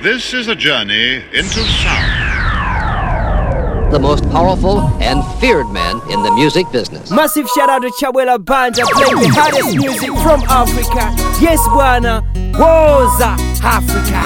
[0.00, 2.12] This is a journey into sound.
[3.92, 7.10] The most powerful and feared man in the music business.
[7.10, 11.10] Massive shout out to Chabwera Banda playing the hottest music from Africa.
[11.42, 12.22] Yes, Bwana,
[12.52, 14.22] Woza, Africa.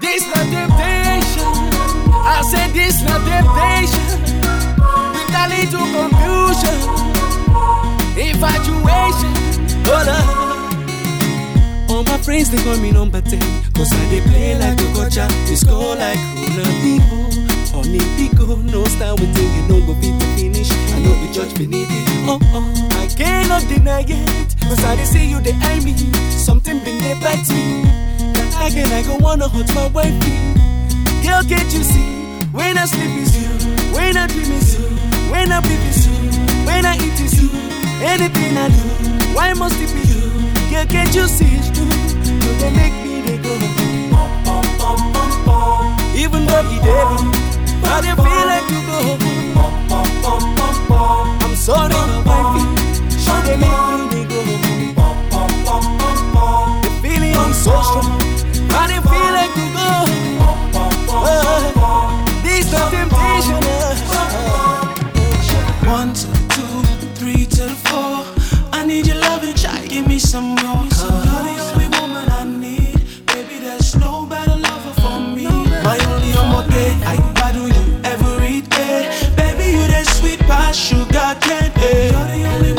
[0.00, 1.48] This not temptation.
[2.22, 4.06] I said this not temptation.
[5.10, 6.78] With a little confusion,
[8.16, 9.34] infatuation.
[9.86, 10.39] Hold up.
[12.10, 13.38] My friends they call me number 10
[13.72, 17.70] Cause I they play like a gotcha They score like Ronaldinho.
[17.70, 20.70] Honey Pico No style think you know go beat the finish.
[20.90, 22.66] I know the judge beneath it Oh oh
[22.98, 25.94] I cannot deny it Cause I they see you they eye me.
[26.34, 27.86] Something been there bite me.
[28.34, 30.34] That again I go wanna hurt my wifey
[31.22, 32.10] Girl can't you see?
[32.50, 33.46] When I sleep is you
[33.94, 34.86] When I dream is you
[35.30, 36.18] When I breathe is you
[36.66, 37.50] When I eat is you
[38.02, 38.82] Anything I do
[39.36, 40.29] Why must it be you
[40.70, 41.84] Girl, can't you see true?
[42.24, 43.54] You they make me they go.
[46.14, 47.08] Even though he dead,
[47.82, 48.98] but I feel like you go.
[51.44, 52.62] I'm sorry, my wifey.
[53.18, 54.40] She they make me they go.
[56.82, 58.18] The feeling is so strong,
[58.68, 59.90] but I feel like you go
[61.74, 62.10] bum.
[62.44, 63.62] This the temptation.
[63.66, 63.94] uh.
[65.86, 66.74] One to the two,
[67.16, 68.24] three to the four.
[68.72, 69.29] I need your try
[69.90, 70.56] give me some more.
[70.56, 73.58] You're the only woman I need, baby.
[73.58, 75.46] There's no better lover for me.
[75.82, 76.30] My only
[76.70, 79.66] day, I battle you every day, baby.
[79.76, 82.14] You the sweet past sugar candy.
[82.14, 82.69] You're the only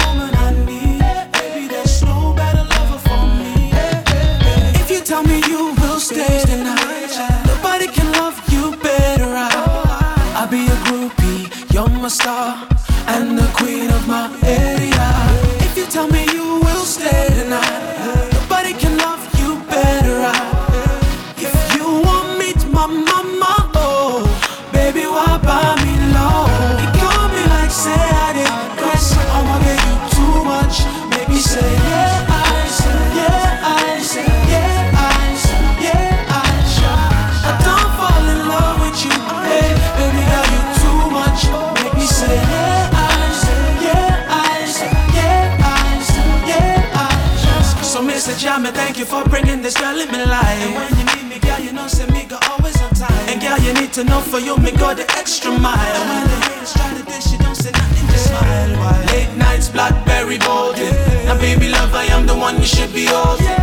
[48.81, 50.61] thank you for bringing this girl in my life.
[50.65, 53.25] And when you need me, girl, you know say me go always on time.
[53.29, 55.95] And girl, you need to know for you me go the extra mile.
[55.99, 58.71] And when the haters try to dish, you don't say nothing, just smile.
[58.81, 58.97] Why?
[59.13, 60.77] Late nights, blackberry bold.
[60.77, 61.25] Yeah.
[61.27, 63.59] Now baby love, I am the one you should be holding.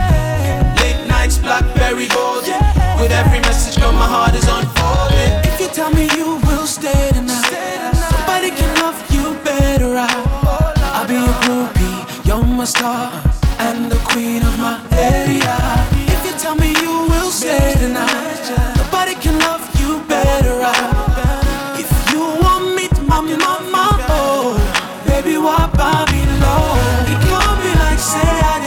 [0.83, 2.47] Late nights, blackberry bold.
[3.01, 5.33] With every message, girl, my heart is unfolding.
[5.51, 7.53] If you tell me you will stay tonight,
[8.15, 9.91] nobody can love you better.
[9.97, 10.11] I,
[10.97, 15.57] I'll be a groupie, you're my star and the queen of my area.
[16.15, 18.45] If you tell me you will stay tonight,
[18.77, 20.57] nobody can love you better.
[20.63, 24.57] I, if you want me my mama, oh,
[25.07, 26.67] baby, why buy me low?
[27.11, 28.58] You call me like say I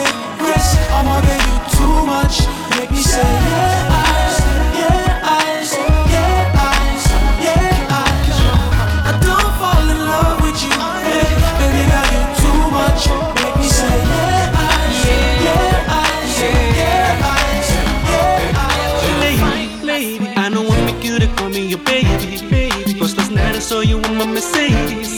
[24.25, 25.17] my Mercedes.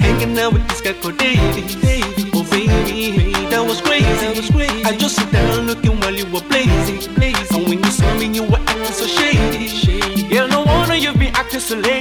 [0.00, 1.64] Hanging out with this guy called Davey.
[2.34, 4.04] Oh baby, that was crazy.
[4.04, 4.84] That was crazy.
[4.84, 7.00] I just sit down looking while you were blazing.
[7.52, 10.28] And when you saw me, you were acting so shady.
[10.28, 11.99] Girl, no wonder you be acting so lazy.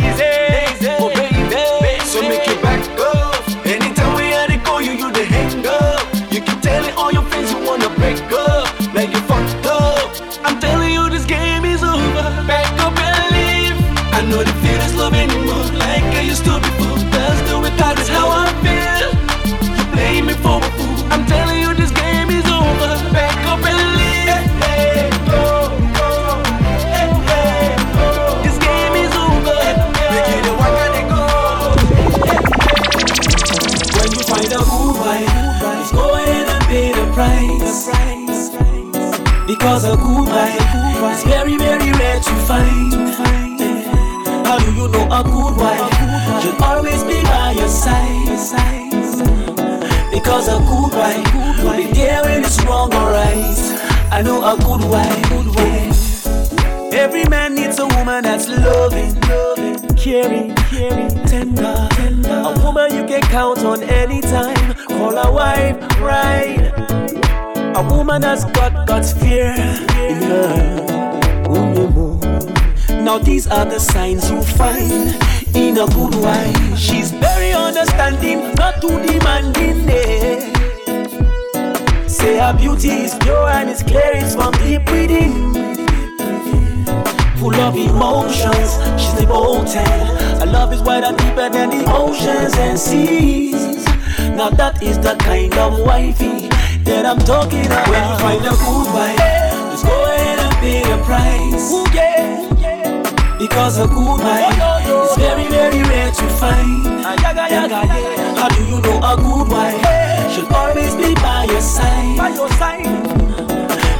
[39.79, 42.93] Because a good wife is very, very rare to find.
[44.45, 48.25] How do you know a good wife should always be by your side?
[50.11, 54.09] Because a good wife will be there when it's wrong or right.
[54.11, 56.25] I know a good wife.
[56.91, 56.99] yeah.
[56.99, 59.15] Every man needs a woman that's loving,
[59.95, 61.87] caring, caring, tender.
[62.27, 64.75] A woman you can count on anytime.
[67.79, 70.75] A woman that's got God's fear in her.
[73.01, 75.15] Now these are the signs you find
[75.55, 76.77] in a good wife.
[76.77, 79.89] She's very understanding, not too demanding.
[79.89, 80.51] Eh.
[82.05, 85.53] Say her beauty is pure and it's clear, it's from deep within.
[87.37, 89.87] Full of emotions, she's devoted.
[90.41, 93.85] Her love is wider, deeper than the oceans and seas.
[94.35, 96.49] Now that is the kind of wifey
[96.89, 97.88] that I'm talking about.
[97.88, 99.21] When you find a good wife,
[99.71, 101.69] just go ahead and pay the price.
[101.71, 102.18] Ooh, yeah.
[103.38, 107.06] Because a good wife oh, is very, very rare to find.
[107.06, 109.80] How do you know a good wife
[110.33, 112.18] should always be by your side?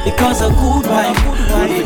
[0.04, 1.16] Because a good wife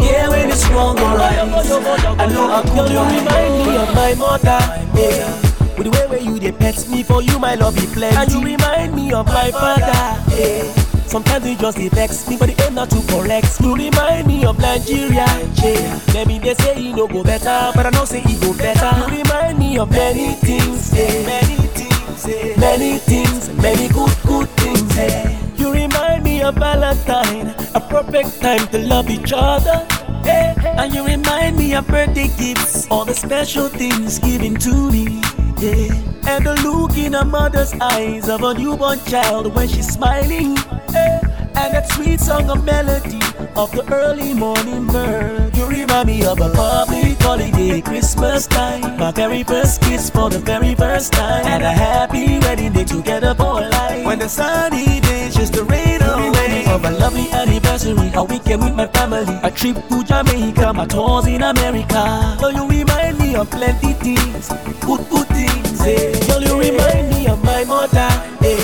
[0.00, 1.38] here when it's wrong or right.
[1.38, 4.58] I know a good wife remind me of my mother.
[4.96, 5.52] Yeah.
[5.76, 8.16] With the way where you they pet me for you, my love be plenty.
[8.16, 10.34] And you remind me of my father.
[10.34, 10.83] Yeah.
[11.06, 13.60] Sometimes you just vex me, but the aim not to correct.
[13.60, 15.26] You remind me of Nigeria,
[15.62, 16.00] yeah.
[16.12, 18.90] Maybe they say he no go better, but I know say he go better.
[18.98, 21.26] You remind me of many things, yeah.
[21.26, 22.56] Many things, yeah.
[22.58, 25.40] Many things, many good, good things, yeah.
[25.56, 29.86] You remind me of Valentine, a perfect time to love each other.
[30.24, 30.54] Yeah.
[30.82, 35.20] And you remind me of birthday gifts, all the special things given to me.
[35.64, 35.94] Yeah.
[36.28, 40.56] And the look in a mother's eyes of a newborn child when she's smiling.
[40.92, 41.20] Yeah.
[41.56, 43.20] And that sweet song of melody
[43.56, 45.56] of the early morning bird.
[45.56, 48.98] You remind me of a public holiday, Christmas time.
[48.98, 51.46] My very first kiss for the very first time.
[51.46, 54.04] And a happy wedding day together for life.
[54.04, 56.64] When the sunny days just to rain away.
[56.66, 59.38] Of a lovely anniversary, a weekend with my family.
[59.42, 62.36] A trip to Jamaica, my tours in America.
[62.40, 64.48] So you remind me of plenty things,
[64.80, 65.53] good, good things.
[65.86, 66.12] Eh.
[66.26, 68.08] Girl, you remind me of my mother.
[68.40, 68.56] Eh.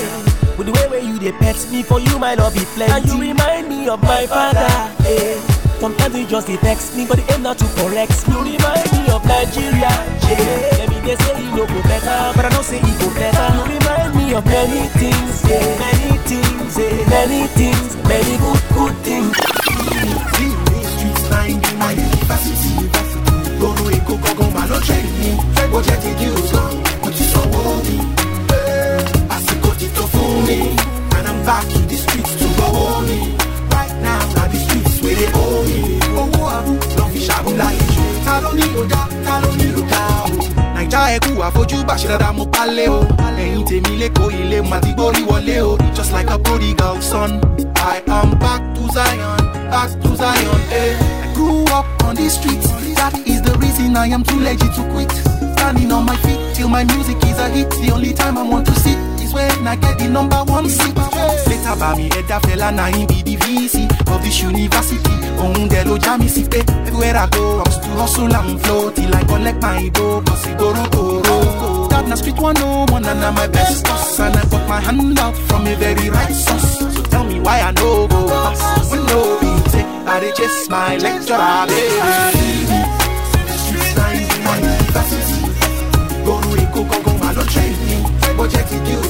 [0.57, 2.93] With the way where you they pet me for you, my love be plenty.
[2.93, 4.65] And you remind me of my father.
[5.05, 5.37] Eh.
[5.81, 8.35] Sometimes you just vex me, but the aim not to correct me.
[8.35, 9.93] You remind me of Nigeria.
[10.29, 10.89] Yeah.
[10.89, 13.47] Let they say he no go better, but I don't say he go better.
[13.57, 15.61] You remind me of many things, yeah.
[15.77, 17.09] many things, yeah.
[17.09, 19.33] many things, many good, good things.
[20.89, 22.89] Streets finding my university.
[23.61, 26.90] Gbogbo Èkó gangan mà ló jẹ́ mi.
[41.51, 43.01] Ẹkú àfojúbà ṣe dáadáa mo pálé o.
[43.37, 45.77] Lẹ́yìn tèmi lẹ́kọ̀ọ́ ilé mo àti gbórí wọlé o.
[45.95, 47.41] Just like a prodigal son.
[47.77, 49.39] I am back to Zion,
[49.71, 50.61] back to Zion.
[50.71, 50.95] Eh.
[51.25, 52.69] I grew up on the streets.
[52.95, 55.11] That is the reason I am too lazy to quit.
[55.57, 57.71] Standing on my feet till my music is a hit.
[57.71, 58.99] The only time I want to sit
[59.31, 60.95] is when I get the number one seat.
[60.97, 65.11] Later by me head that fella na him be the VC of this university.
[65.39, 68.91] Ohun dẹ̀ ló já mi sí pé everywhere I go, I'm still hustle and flow
[68.91, 70.23] till I collect my dough.
[70.27, 74.19] Cause it go go That na street 101 and na my best boss.
[74.21, 76.79] And I put my hand out from a very right source.
[76.95, 78.91] So tell me why I no go pass.
[78.91, 82.79] When no be take, I dey chase my lecturer, baby.
[83.63, 85.39] Street time my university.
[86.25, 87.97] Gbòòrò Èkó gangan mà ló train mi.
[88.37, 89.09] Bọ́jẹ̀ ti di òsàn,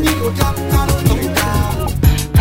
[0.00, 0.79] 你给我站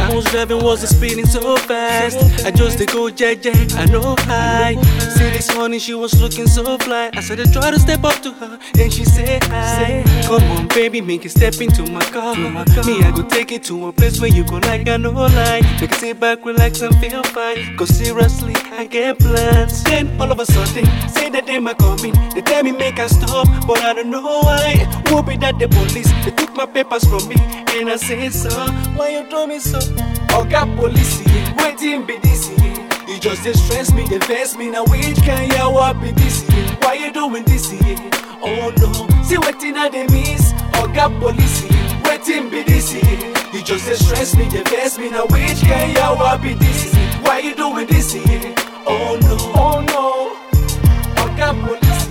[0.10, 2.18] I was driving, was speeding so fast.
[2.44, 4.74] I just to go jet, I know high.
[5.16, 7.12] See this morning, she was looking so fly.
[7.14, 10.04] I said I try to step up to her, and she said hi.
[10.26, 12.36] Come on, baby, make it step into my car.
[12.36, 15.62] Me, I go take it to a place where you go like I know lie.
[15.80, 17.78] Make it sit back, relax and feel fine.
[17.78, 19.84] Cause seriously, I get plans.
[19.84, 22.16] Then all of a sudden, say that they might coming.
[22.34, 24.88] They tell me make I stop, but I don't know why.
[25.12, 27.36] Whoop be that the police, they took my papers from me,
[27.78, 28.50] and I said so.
[28.98, 29.99] Why you do me so?
[30.38, 31.22] Oga police,
[31.58, 32.50] waiting be this.
[33.08, 34.20] You just dey stress me, dey
[34.58, 34.70] me.
[34.72, 36.44] Now which kind ya what be this?
[36.82, 37.72] Why you doing this?
[38.42, 40.54] Oh no, see waiting I dey miss.
[40.80, 41.64] Oga police,
[42.06, 42.94] waiting be this.
[43.54, 44.64] You just dey stress me, dey
[44.98, 45.10] me.
[45.10, 46.94] Now which kind ya what be this?
[47.22, 48.16] Why you doing this?
[48.88, 50.36] Oh no, oh no,
[51.24, 52.08] Oga police.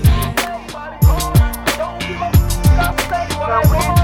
[3.48, 3.97] They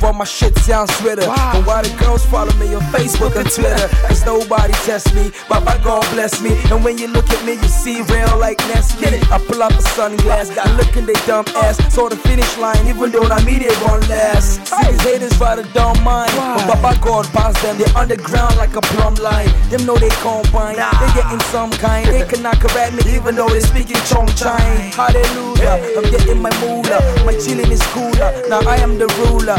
[0.00, 1.22] why my shit sounds sweeter.
[1.22, 3.86] And why the girls follow me on Facebook and Twitter.
[4.08, 6.58] Cause nobody tests me, Baba God bless me.
[6.74, 9.14] And when you look at me, you see real like Nestle.
[9.30, 11.78] I pull up a sunglass, I look in they dumb ass.
[11.94, 14.66] Saw the finish line, even though I mean it won't last.
[14.66, 16.32] See these haters rather don't mind.
[16.34, 19.48] But Baba God pass them, they underground like a plumb line.
[19.70, 22.08] Them know they combine, they getting some kind.
[22.08, 24.90] They cannot correct me, even though they speaking Chong Chine.
[24.98, 26.98] Hallelujah, I'm getting my moolah.
[27.24, 28.34] My chilling is cooler.
[28.50, 29.58] Now I am the ruler.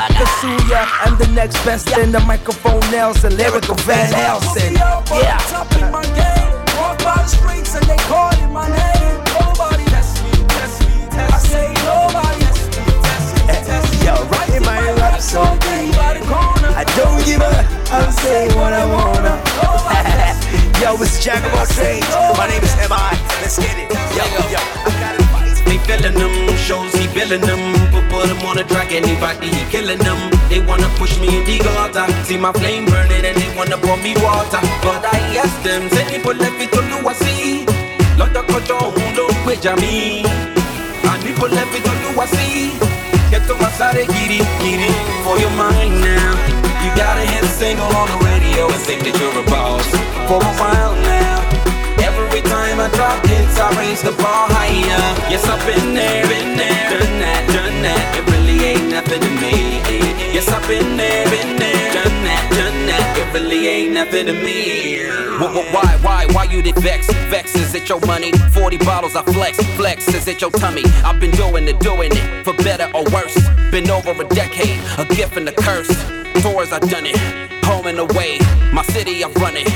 [0.00, 4.74] I'm the next best in the microphone Nelson, lyrical Van Helsing.
[4.74, 5.38] Yeah.
[5.50, 6.54] Top in my game.
[6.78, 9.18] Walk by the streets and they calling my name.
[9.34, 11.34] Nobody test me, test me, test me.
[11.34, 14.06] I say nobody test me, test me, test me.
[14.06, 15.58] Yo, writing my rap song.
[15.62, 17.66] I don't give a.
[17.90, 19.34] I'm saying what I wanna.
[20.80, 22.06] Yo, it's Jack of all trades.
[22.38, 23.18] My name is M.I.
[23.42, 23.90] Let's get it.
[24.14, 24.97] Yo, yo,
[25.88, 27.60] feeling them, shows he feeling them.
[27.90, 30.18] Put, put him on a track, anybody he killing them.
[30.50, 32.06] They wanna push me in the gutter.
[32.24, 34.60] See my flame burning and they wanna pour me water.
[34.84, 37.64] But I ask them, say people let me to do I see.
[38.20, 39.94] Lọ́dọ̀ kọjọ́ òun ló ń gbèjà mi.
[41.10, 42.46] Àníkó lẹ́bi tó lù wá sí.
[43.30, 44.90] Kẹ́tọ́ wá sáré kirikiri
[45.24, 46.34] for your mind now.
[46.82, 49.86] You gotta hit single on the radio and say that you're a boss.
[50.28, 51.27] For a while now.
[52.94, 55.30] Every time I raise the bar higher.
[55.30, 58.16] Yes, I've been there, been there, done that, done that.
[58.16, 59.76] It really ain't nothing to me.
[60.32, 63.18] Yes, I've been there, been there, done that, done that.
[63.18, 65.04] It really ain't nothing to me.
[65.36, 67.06] Wh- wh- Why, why, why you did vex?
[67.28, 68.32] Vex, is it your money?
[68.52, 70.84] 40 bottles I flex, flex, is it your tummy?
[71.04, 73.36] I've been doing it, doing it, for better or worse.
[73.70, 75.88] Been over a decade, a gift and a curse.
[76.42, 77.16] Tours I done it,
[77.68, 78.38] home and away.
[78.72, 79.68] My city I run it.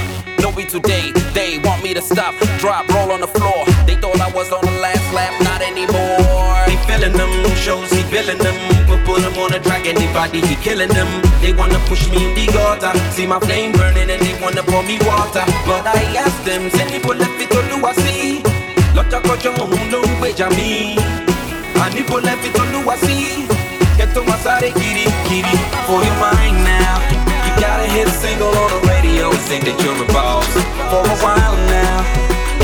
[0.42, 3.62] No be today, they want me to stop, drop, roll on the floor.
[3.86, 6.18] They thought I was on the last lap, not anymore.
[6.66, 7.30] They feeling them,
[7.62, 8.56] shows he feeling them.
[8.88, 11.06] Put, put them on a track, anybody he killing them.
[11.40, 12.90] They wanna push me in the gutter.
[13.14, 15.46] See my flame burning and they wanna pour me water.
[15.64, 18.42] But I ask them, say people left it to do I see.
[18.96, 20.96] Lọ́jọ́ kọjọ́ òun ló ń gbèjà mi.
[21.84, 23.11] Àníkó left it do I see.
[29.52, 30.48] And that you're a boss.
[30.88, 32.00] For a while now.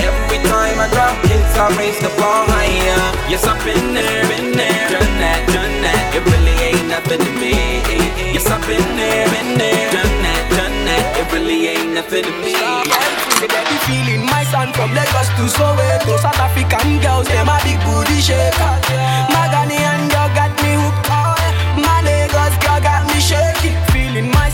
[0.00, 3.00] Every time I drop hits, I raise the bar higher.
[3.28, 6.16] Yes, I've been there, been there, done that, done that.
[6.16, 7.84] It really ain't nothing to me.
[8.32, 11.04] Yes, I've been there, been there, done that, done that.
[11.20, 12.56] It really ain't nothing to me.
[12.56, 16.16] They be feeling my son from Lagos to Soweto.
[16.16, 19.37] South African girls, them a big booty shaker.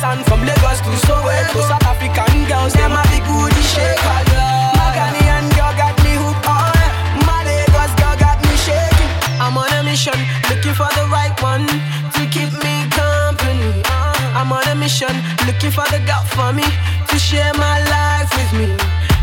[0.05, 1.65] Feeling from Lagos to Soweto.
[1.65, 4.21] South African girls, them a big booty shaker.
[4.77, 6.45] My Ghanaian girl got me hooked.
[7.25, 9.09] My Lagos girl got me shaking.
[9.41, 10.13] I'm on a mission,
[10.53, 13.81] looking for the right one to keep me company.
[13.89, 14.37] Uh.
[14.37, 15.15] I'm on a mission,
[15.49, 16.69] looking for the God for me
[17.09, 18.77] to share my life with me.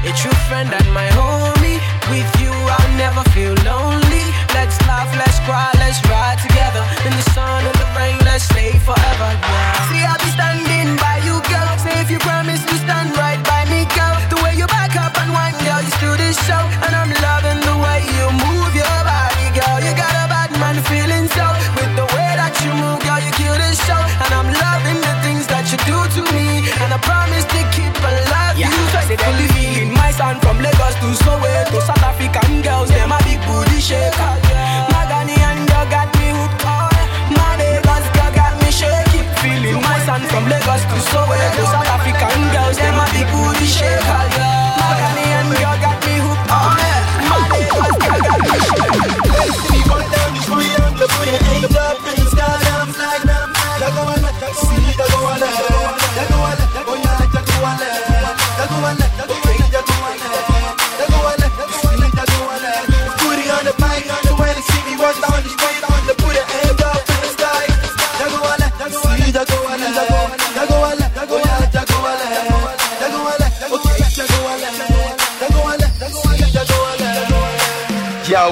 [0.09, 1.77] A true friend and my homie.
[2.09, 4.25] With you, I'll never feel lonely.
[4.57, 6.83] Let's laugh, let's cry, let's ride together.
[7.05, 9.29] In the sun and the rain, let's stay forever.
[9.29, 9.87] Yeah.
[9.87, 10.03] See,
[11.51, 11.75] girl.
[11.83, 14.15] Say if you promise to stand right by me, girl.
[14.31, 16.63] The way you back up and wind, girl, you still this show.
[16.87, 19.77] And I'm loving the way you move your body, girl.
[19.83, 21.45] You got a bad man feeling so.
[21.77, 24.01] With the way that you move, girl, you kill this show.
[24.23, 26.63] And I'm loving the things that you do to me.
[26.81, 28.55] And I promise to keep alive.
[28.55, 28.71] Yeah.
[28.71, 29.19] You they
[29.55, 32.39] feeling my son from Lagos to Soweto, South Africa
[33.91, 34.50] Yeah,
[40.71, 41.51] Cause to somewhere.
[41.57, 45.20] Those South African girls, them a big booty shaker.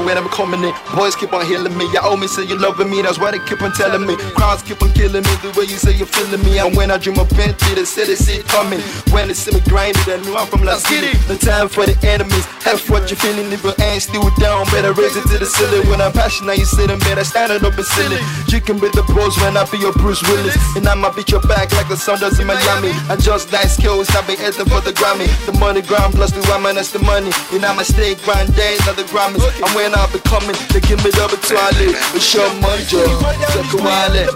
[0.09, 1.85] When I'm coming in, boys keep on healing me.
[1.93, 4.17] You owe me, say you loving me, that's why they keep on telling me.
[4.33, 6.57] Crowds keep on killing me, the way you say you're feeling me.
[6.57, 8.81] And when I dream of Bentley, they say they see it coming.
[9.13, 11.13] When they see me grinding, they know I'm from La City.
[11.29, 14.97] The time for the enemies, F what you feeling, if your ain't still down, better
[14.97, 15.85] raise it to the ceiling.
[15.85, 18.17] When I'm passionate, you sitting better standing up and silly.
[18.49, 20.57] You can be the bros when I be your Bruce Willis.
[20.73, 22.97] And I'ma beat your back like the sun does in Miami.
[23.13, 25.29] I just nice skills, I be hitting for the Grammy.
[25.45, 27.29] The money grind plus the woman, that's the money.
[27.53, 29.45] And I'ma stay grind days, not the Grammys.
[29.61, 31.95] And when I be coming, they give me double toilet.
[32.15, 32.83] It's your money.
[32.85, 34.29] Take a wallet.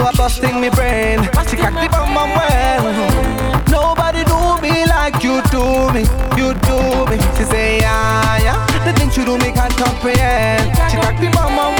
[0.01, 1.19] are busting me brain.
[1.49, 2.83] She the bum bum well.
[3.69, 6.03] Nobody do me like you do me.
[6.37, 7.17] You do me.
[7.37, 8.83] She say, yeah, yeah.
[8.85, 10.75] The things you do me can't comprehend.
[10.91, 11.78] She crack the bum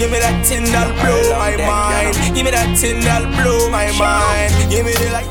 [0.00, 3.92] give me that thing that'll blow my mind, give me that thing that'll blow my
[4.00, 5.28] mind, give me the light,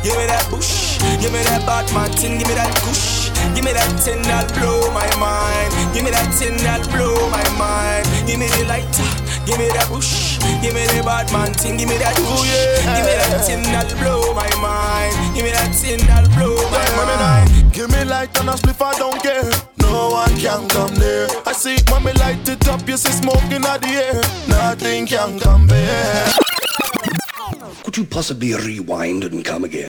[0.00, 3.60] give me that push, give me that bad man thing, give me that push, give
[3.60, 8.08] me that thing that'll blow my mind, give me that thing that'll blow my mind,
[8.24, 8.88] give me the light.
[9.46, 12.50] Give me that push, give me the bad man thing, give me that push,
[12.82, 17.14] give me that thing that'll blow my mind, give me that thing that'll blow my
[17.14, 17.72] mind.
[17.72, 19.65] Give me light and a spliff, I don't care.
[19.96, 21.26] No one can come near.
[21.46, 24.20] I see it when light it up, you see smoking out the air.
[24.46, 26.28] Nothing can compare.
[27.82, 29.88] Could you possibly rewind and come again?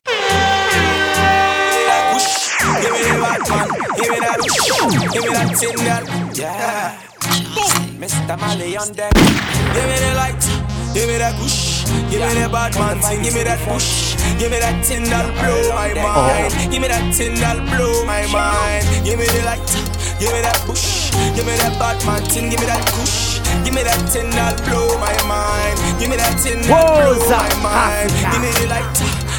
[2.79, 3.67] Give me the bad man,
[3.99, 4.39] give me that
[5.11, 6.03] give me that thing that,
[6.37, 6.95] yeah.
[7.99, 8.39] Mr.
[8.39, 9.11] Malley on deck.
[9.13, 10.39] Give me the light,
[10.93, 14.51] give me that push, give me the bad man thing, give me that push, give
[14.51, 18.85] me that thing that'll blow my mind, give me that thing that'll blow my mind.
[19.03, 19.67] Give me the light,
[20.19, 23.37] give me that push, give me that bad man thing, give me that push.
[23.63, 25.75] Give me that thing that'll blow my mind.
[25.99, 28.11] Give me that thing that'll blow my mind.
[28.31, 28.87] Give me the light,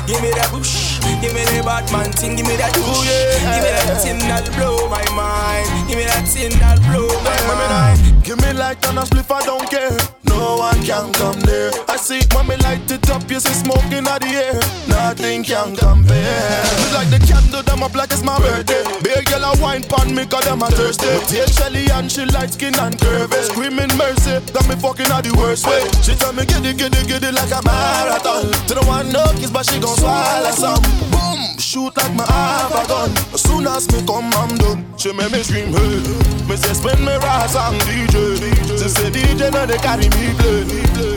[0.06, 3.08] give me that push, give me the bad man thing, give me that push.
[3.08, 5.68] Give me that thing that'll blow my mind.
[5.88, 8.17] Give me that thing that'll blow my mind.
[8.28, 9.96] Give me light and a spliff, I don't care.
[10.28, 11.72] No one can come near.
[11.88, 14.60] I see when me light it up, you see smoking out the air.
[14.84, 16.60] Nothing can compare.
[16.76, 18.84] Me like the candle, them up like it's my birthday.
[19.00, 21.08] Big yellow wine pan me, cause them a thirsty.
[21.24, 23.48] Take Shelly and she light skin and curvy.
[23.48, 25.80] Screaming mercy, got me fucking out the worst way.
[26.04, 28.52] She tell me get it, get it, get it like a marathon.
[28.68, 30.84] To the one no kiss, but she gon' swallow some.
[31.08, 33.08] Boom, shoot like my have a gun.
[33.32, 34.84] As soon as me come, I'm done.
[34.98, 36.28] She make me scream, hey.
[36.44, 38.17] Me say spin me rise on DJ.
[38.18, 40.66] She say DJ no they carry me play.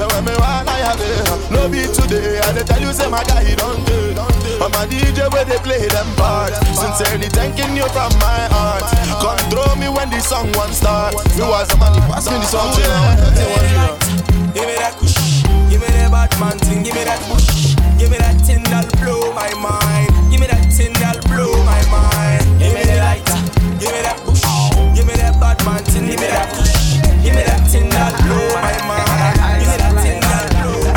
[0.01, 2.39] And when me I have it, no be today.
[2.39, 4.13] I dey tell you say my guy he don't do.
[4.61, 6.57] I'm a DJ where they play them parts.
[6.77, 8.85] Sincerely thanking you from my heart.
[9.17, 11.15] Control me when the song one start.
[11.37, 12.69] Me was a man, pass me the song.
[14.53, 15.17] Give me that push,
[15.71, 18.91] give me that bad man thing, give me that push, give me that thing that'll
[19.01, 22.43] blow my mind, give me that thing that'll blow my mind.
[22.59, 23.23] Give me the light,
[23.79, 24.43] give me that push,
[24.93, 25.79] give me that bad man
[26.11, 26.75] give me that push,
[27.23, 30.91] give me that thing that'll blow my mind, give that thing that'll blow.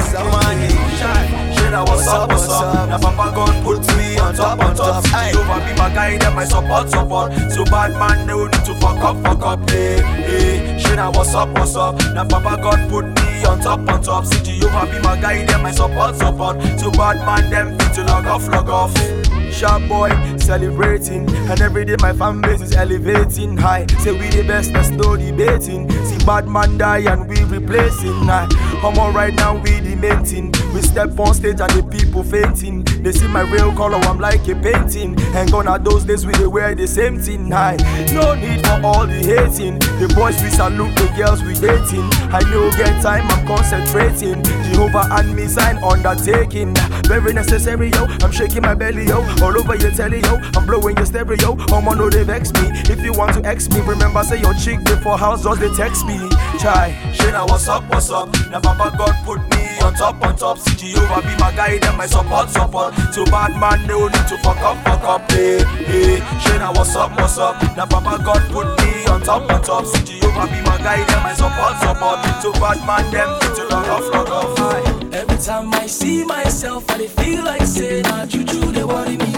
[1.55, 2.89] Shit, I what's up, what's up?
[2.89, 5.05] Now Papa God puts me on top, on top.
[5.05, 7.33] See over be my guy, them my support, support.
[7.53, 10.79] So bad man, no need to fuck up, fuck up, hey, hey.
[10.79, 11.97] Shit, I what's up, what's up?
[12.15, 14.27] Now Papa God put me on top, on top.
[14.27, 14.93] See Jehovah eh.
[14.93, 16.63] be my guy, them my support, support.
[16.79, 19.24] So bad man, them fit to log off, log off.
[19.55, 21.29] Sharp boy, celebrating.
[21.49, 23.87] And every day my fan base is elevating high.
[24.01, 25.91] Say we the best, there's no debating.
[25.91, 28.27] See bad man die and we replacing.
[28.27, 28.49] Nah,
[28.81, 30.53] come on right now, we dementing.
[30.75, 32.85] We step on stage and the people fainting.
[33.03, 35.19] They see my real color, I'm like a painting.
[35.35, 37.51] And gone are those days we they wear the same thing.
[37.51, 37.77] High.
[38.13, 39.79] No need for all the hating.
[40.01, 42.09] The boys we salute, the girls we dating.
[42.35, 44.43] I know get time, I'm concentrating.
[44.65, 46.75] Jehovah and me sign undertaking.
[47.07, 48.07] Very necessary, yo.
[48.23, 49.21] I'm shaking my belly, yo.
[49.43, 50.41] All over your telly, yo.
[50.57, 51.57] I'm blowing your stereo.
[51.73, 52.71] I'm no, they vex me.
[52.91, 56.07] If you want to X me, remember, say your chick before house does they text
[56.07, 56.19] me.
[56.59, 56.97] Chai.
[57.13, 58.29] Shana, what's up, what's up?
[58.51, 60.59] Now, Papa God put me on top, on top.
[60.59, 62.95] See Jehovah be my guide and my support, support.
[63.15, 65.33] To bad man, no need to fuck up, fuck up.
[65.33, 66.21] Eh, hey, hey.
[66.41, 67.61] Shana, what's up, what's up?
[67.77, 69.87] Now, Papa God put me on top, on top.
[69.87, 72.19] See Jehovah be my guide and my support, support.
[72.43, 74.59] To bad man, them need to log off, log off.
[74.61, 75.09] Aye.
[75.13, 79.33] Every time I see myself, I feel like say nah juju they worry me.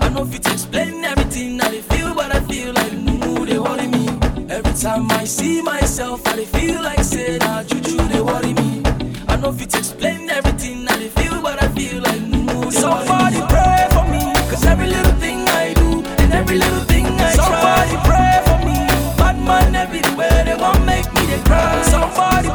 [0.00, 4.06] I know fit explain everything I feel, but I feel like no they worry me.
[4.50, 8.82] Every time I see myself, I feel like say nah juju they worry me.
[9.28, 13.88] I know fit explain everything I feel, but I feel like no they Somebody pray
[13.90, 18.04] for me, cause every little thing I do and every little thing I Somebody pray
[18.04, 18.33] for me, bad
[19.44, 21.82] man everywhere they want make me they cry.
[21.82, 22.48] Somebody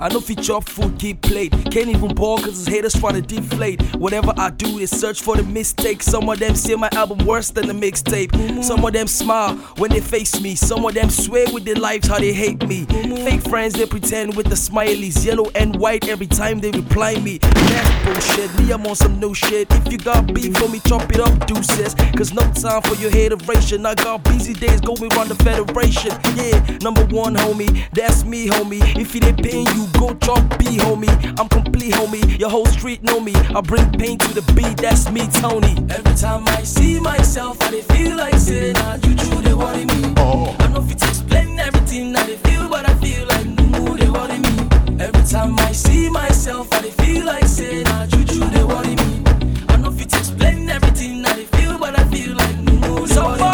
[0.00, 1.52] I know if chop food, keep plate.
[1.70, 3.82] Can't even ball cause his haters try to deflate.
[3.96, 6.02] Whatever I do, they search for the mistake.
[6.02, 8.64] Some of them say my album worse than the mixtape.
[8.64, 10.54] Some of them smile when they face me.
[10.54, 12.86] Some of them swear with their lives how they hate me.
[12.86, 17.36] Fake friends, they pretend with the smileys, yellow and white every time they reply me.
[17.36, 18.58] That's bullshit.
[18.58, 19.70] Me, I'm on some new shit.
[19.70, 21.94] If you got beef for me, chop it up, deuces.
[22.16, 23.84] Cause no time for your hateration.
[23.84, 26.12] I got busy days going around the federation.
[26.36, 27.86] Yeah, number one, homie.
[27.92, 28.80] That's me, homie.
[28.98, 31.08] If it ain't pain, you go chop B, homie.
[31.38, 32.38] I'm complete, homie.
[32.38, 33.32] Your whole street know me.
[33.34, 34.76] I bring pain to the beat.
[34.78, 35.74] That's me, Tony.
[35.90, 40.14] Every time I see myself, I feel like say, nah, juju, they worry me.
[40.18, 40.54] Oh.
[40.60, 44.38] I know fit explain everything I dey feel, but I feel like no, they worry
[44.38, 45.02] me.
[45.02, 49.22] Every time I see myself, I feel like say, nah, juju, they worry me.
[49.68, 53.38] I know fit explain everything I dey feel, but I feel like no, they Somebody
[53.38, 53.49] pray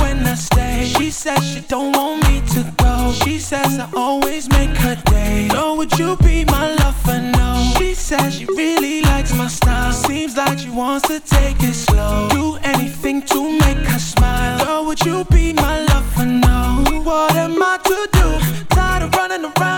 [0.00, 0.84] when I stay.
[0.96, 3.12] She says she don't want me to go.
[3.12, 5.48] She says I always make her day.
[5.48, 7.20] Know would you be my lover?
[7.20, 7.72] No.
[7.78, 9.92] She says she really likes my style.
[9.92, 12.28] Seems like she wants to take it slow.
[12.30, 14.64] Do anything to make her smile.
[14.64, 16.26] Girl, would you be my lover?
[16.26, 16.84] No.
[17.04, 17.78] What am I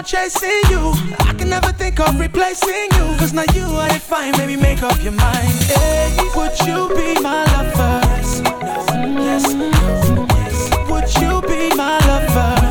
[0.05, 0.93] chasing you.
[1.19, 3.17] I can never think of replacing you.
[3.19, 5.53] Cause now you are defined, maybe make up your mind.
[5.65, 8.01] Hey, would you be my lover?
[9.23, 10.91] Yes, no, yes.
[10.91, 12.64] Would you be my lover?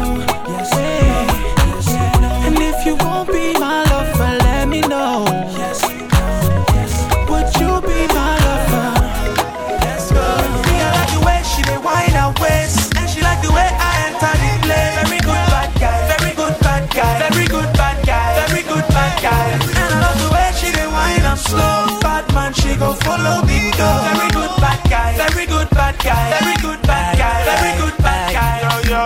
[21.54, 22.00] Slow.
[22.02, 23.89] Bad man, she go follow me go.
[24.10, 28.26] Very good bad guy, very good bad guy, very good bad guy, very good bad
[28.34, 28.56] guy.
[28.66, 29.02] Yo yo.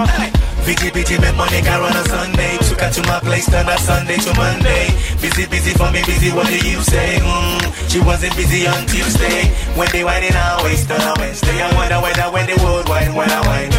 [0.67, 2.57] Busy, busy, make money run on Sunday.
[2.67, 4.91] Took her to my place, turn that Sunday to Monday.
[5.23, 7.19] Busy, busy for me, busy, what do you say?
[7.23, 9.47] Mm, she wasn't busy on Tuesday.
[9.79, 11.61] When they whining her waist on a Wednesday.
[11.63, 13.71] I wonder whether when they would wine, when I wine.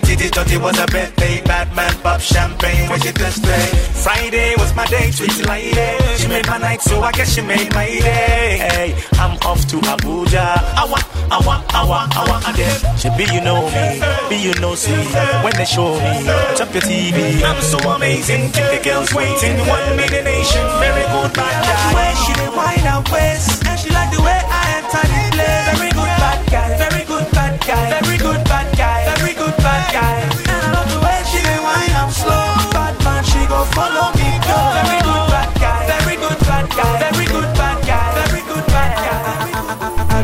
[0.00, 1.42] Thursday, Titi thought it was a birthday.
[1.44, 3.66] Batman pop champagne when she Thursday.
[4.02, 5.74] Friday was my day, sweet lady.
[6.16, 8.58] She made my night, so I guess she made my day.
[8.58, 10.56] Hey, I'm off to Abuja.
[10.76, 12.76] I want, I want, I want, I want a day.
[12.96, 14.92] She be you know me, be you know see.
[15.42, 16.24] When they show me,
[16.56, 17.42] chop your TV.
[17.42, 19.56] I'm so amazing, keep the girls waiting.
[19.66, 23.90] One million nation, very good bad the way she dey wind her waist, and she
[23.90, 25.78] like the way I enter the place.
[25.78, 27.04] Very good bad guy, very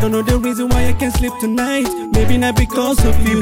[0.03, 1.87] don't know the reason why I can't sleep tonight.
[2.11, 3.39] Maybe not because of you.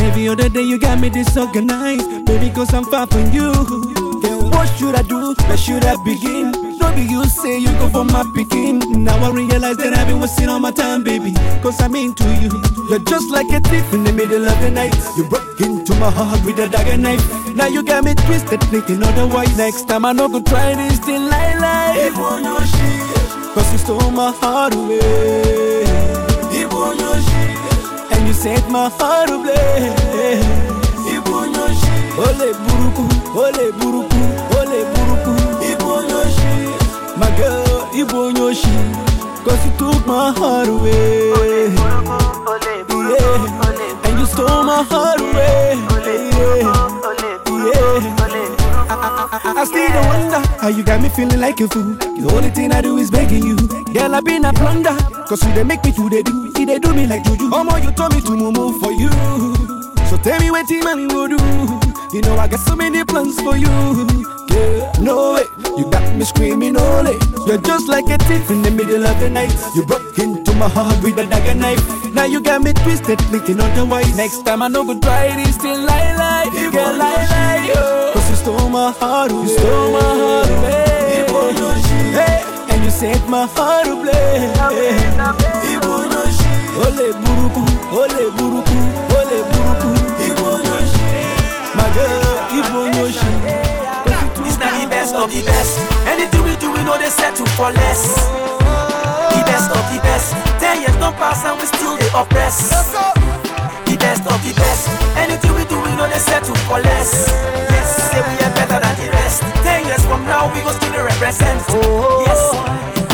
[0.00, 2.08] Every other day you got me disorganized.
[2.26, 3.52] Maybe cause I'm far from you.
[4.22, 5.34] Then what should I do?
[5.34, 6.52] Where should I begin?
[6.80, 9.04] No be you say you go for my picking.
[9.04, 11.34] Now I realize that I've been wasting all my time, baby.
[11.60, 12.50] Cause I'm into you.
[12.88, 14.96] You're just like a thief in the middle of the night.
[15.18, 17.20] You broke into my heart with a dagger knife.
[17.54, 19.58] Now you got me twisted, thinking otherwise.
[19.58, 23.09] Next time I no go try this thing like life.
[23.60, 25.84] Cause you stole my heart away.
[28.10, 29.92] And you set my heart ablaze.
[32.24, 33.04] Ole buruku,
[33.36, 34.20] ole buruku,
[34.56, 35.34] ole buruku.
[37.20, 38.74] My girl, Ibo Nyoshi.
[39.44, 41.32] Cause you took my heart away.
[43.12, 44.04] Yeah.
[44.08, 45.76] And you stole my heart away.
[46.06, 46.99] Yeah.
[49.28, 51.92] I still don't wonder how you got me feeling like a fool.
[51.92, 53.56] The only thing I do is begging you.
[53.92, 54.96] Girl, I been a plunder.
[55.28, 56.50] Cause you they make me do they do.
[56.56, 57.50] You they do me like juju.
[57.52, 59.10] Oh, you told me to move for you.
[60.08, 61.36] So tell me what team man go do.
[62.16, 63.68] You know I got so many plans for you.
[64.48, 65.44] Girl, no way.
[65.76, 67.12] You got me screaming ole.
[67.46, 69.52] You're just like a thief in the middle of the night.
[69.76, 71.84] You broke into my heart with a dagger knife.
[72.14, 74.16] Now you got me twisted, thinking otherwise.
[74.16, 76.70] Next time I know go try this thing lie lie.
[76.72, 77.74] Girl, lie lie, yo.
[77.76, 77.99] Oh.
[78.70, 79.42] My heart away.
[79.42, 81.26] You stole my heart away.
[82.14, 82.38] Hey,
[82.70, 84.54] and you set my heart ablaze.
[86.78, 88.78] Ole buruku, ole buruku,
[89.18, 89.90] ole buruku.
[91.74, 92.22] My girl,
[92.58, 93.32] Ibo Yoshi.
[94.46, 95.80] It's not the best of the best.
[96.06, 98.14] Anything we do, we know they settle for less.
[99.34, 100.32] The best of the best.
[100.60, 103.19] Ten years don't pass and we still they oppress.
[104.10, 104.88] Best of the best.
[105.16, 107.30] Anything we do, we know they settle for less.
[107.70, 109.40] Yes, say we are better than the rest.
[109.62, 111.62] Ten years from now, we go still represent.
[111.68, 112.42] Oh, yes.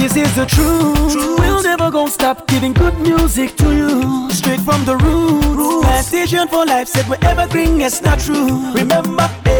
[0.00, 1.14] This is the truth.
[1.38, 4.30] We'll never gonna stop giving good music to you.
[4.30, 5.84] Straight from the roots.
[5.84, 8.72] Plantation for life said we're evergreen, it's not true.
[8.72, 9.58] Remember, le,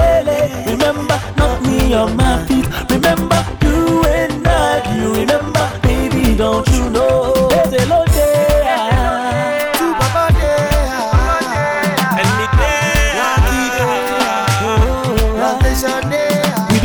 [0.00, 0.38] le, le.
[0.72, 2.64] remember, not me on my feet.
[2.88, 7.33] Remember, you and I, you remember, baby, don't you know?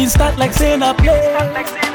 [0.10, 1.38] Start like saying a play.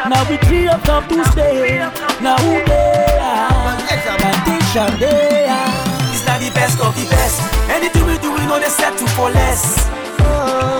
[0.08, 1.78] Now we three up come to stay.
[2.22, 3.76] Now who they are?
[4.18, 5.74] Plantation they are.
[6.14, 7.42] It's not the best of the best.
[7.70, 9.86] Anything we do, we know they settle for less.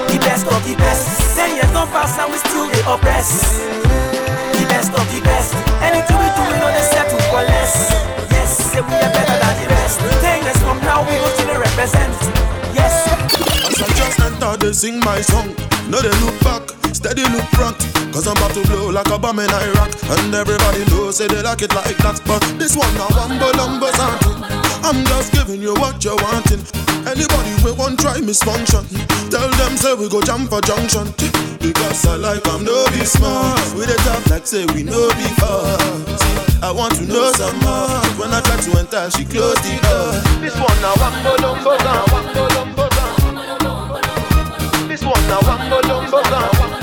[0.08, 1.36] The best of the best.
[1.36, 3.58] Ten years don't pass and we still they oppress.
[4.54, 5.54] The best of the best.
[5.82, 7.90] Anything we do, we know they settle for less.
[8.30, 9.98] Yes, say we are better than the rest.
[10.22, 12.14] Ten years from now, we go still they represent.
[12.72, 12.94] Yes.
[13.66, 15.50] As I just enter, they sing my song.
[15.90, 16.62] No, they look back,
[16.94, 17.76] steady look front.
[18.14, 19.90] Cause I'm about to blow like a bomb in Iraq.
[20.14, 22.22] And everybody knows, say they like it like that.
[22.24, 24.38] But this one, now wumbo something.
[24.86, 26.62] I'm just giving you what you're wanting.
[27.04, 28.86] Anybody we won't try misfunction.
[29.28, 31.10] Tell them, say we go jump for junction.
[31.58, 33.58] Because I like I'm no be smart.
[33.74, 36.62] We the top like say we no be fast.
[36.62, 37.90] I want to know some more.
[38.16, 40.14] When I try to enter, she close the door.
[40.40, 41.74] This one now wumbo lumbo.
[44.88, 46.73] This one now wumbo lumbo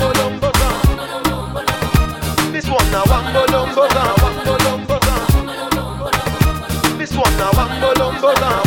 [2.92, 5.26] one down, wumbo lumbo down.
[6.98, 8.62] This one down, wumbo lumbo down.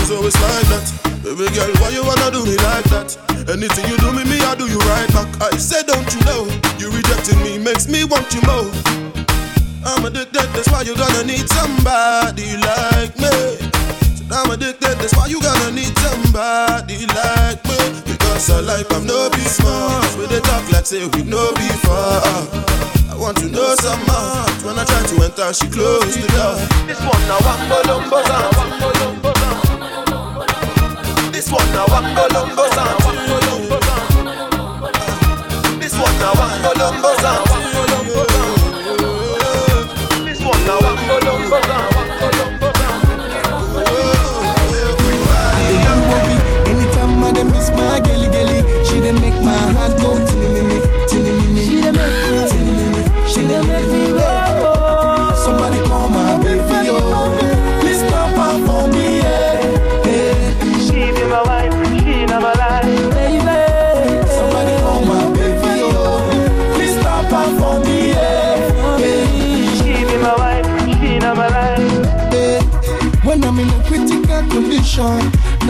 [0.00, 0.92] It's always like that.
[1.22, 3.16] Baby girl, why you wanna do me like that?
[3.48, 5.28] Anything you do me, me I do you right back.
[5.40, 6.46] I said, don't you know?
[6.78, 8.70] You rejecting me makes me want you more.
[9.84, 13.85] I'm addicted, that's why you gonna need somebody like me.
[14.28, 17.78] I'm addicted, that's why you gonna need somebody like me.
[18.04, 20.16] Because I like I'm no be smart.
[20.18, 22.22] We they talk like say we no be far.
[23.10, 24.44] I want to know some more.
[24.66, 26.58] When I try to enter, she closed the door.
[26.86, 28.18] This one now wambo lumbo.
[31.32, 32.64] This one now wambo lumbo.
[35.80, 37.55] This one now wambo lumbo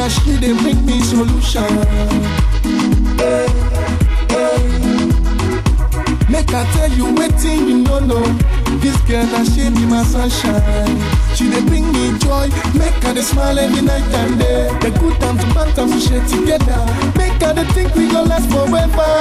[0.06, 1.64] now she dey make me solution.
[3.18, 3.48] Eh,
[4.30, 4.62] eh.
[6.30, 8.22] Make I tell you wetin you no know.
[8.78, 10.96] This girl na she be my sunshine.
[11.34, 12.46] She dey bring me joy,
[12.78, 14.68] make her dey smile every night and day.
[14.80, 16.80] The good times and bad times we share together.
[17.18, 19.12] Make her dey think we gon last forever.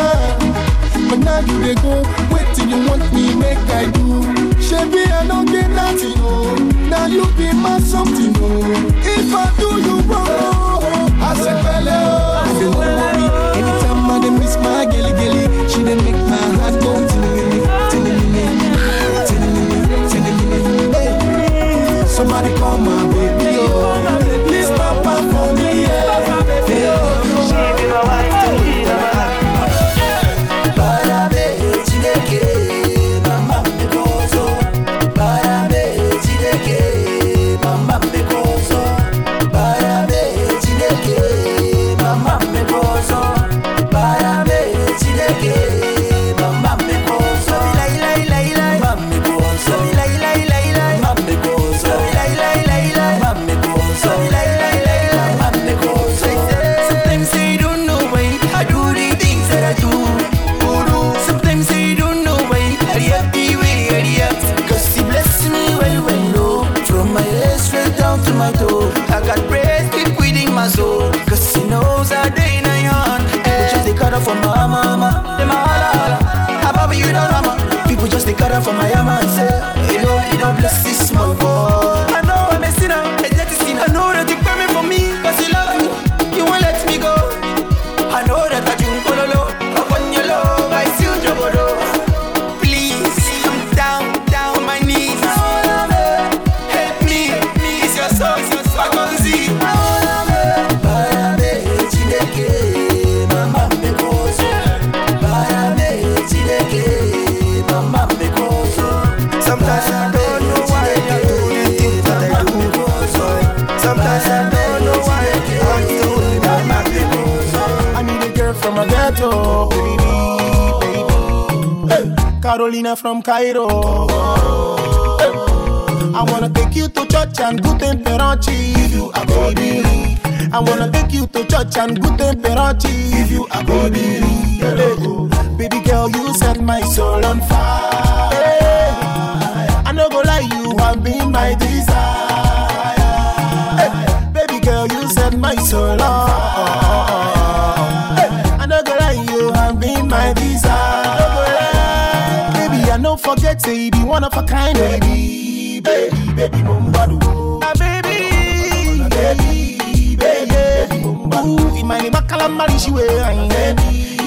[1.10, 2.04] but now you dey go.
[2.32, 4.55] Wait till you want me, make I do.
[4.68, 6.56] Shebi I don't get nothing, oh.
[6.90, 8.72] Now you be my something, oh.
[9.04, 12.44] If I do you wrong, oh, I say pele, oh.
[12.46, 13.12] oh.
[13.12, 13.15] oh.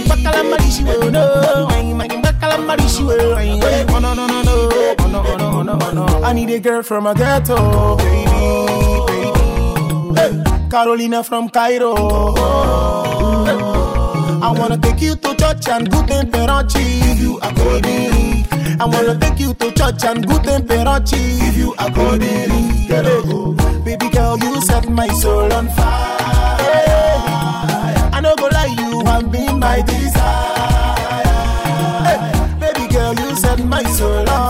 [0.08, 3.14] Bakala marishiwe, no, imani bakala marishiwe,
[3.94, 6.24] oh no no no no, oh no oh no oh no no.
[6.24, 8.24] I need a girl from a ghetto, baby,
[9.06, 10.18] baby.
[10.18, 11.94] Hey, Carolina from Cairo.
[14.40, 16.72] I wanna take you to church and good temperance.
[16.74, 18.46] Give you a baby.
[18.80, 21.10] I wanna take you to church and good temperance.
[21.10, 22.78] Give you a baby.
[23.84, 27.08] Baby girl, you set my soul on fire.
[28.18, 31.22] I no go lie, you have been my desire.
[32.02, 32.18] Hey,
[32.59, 34.47] baby girl, you set my soul on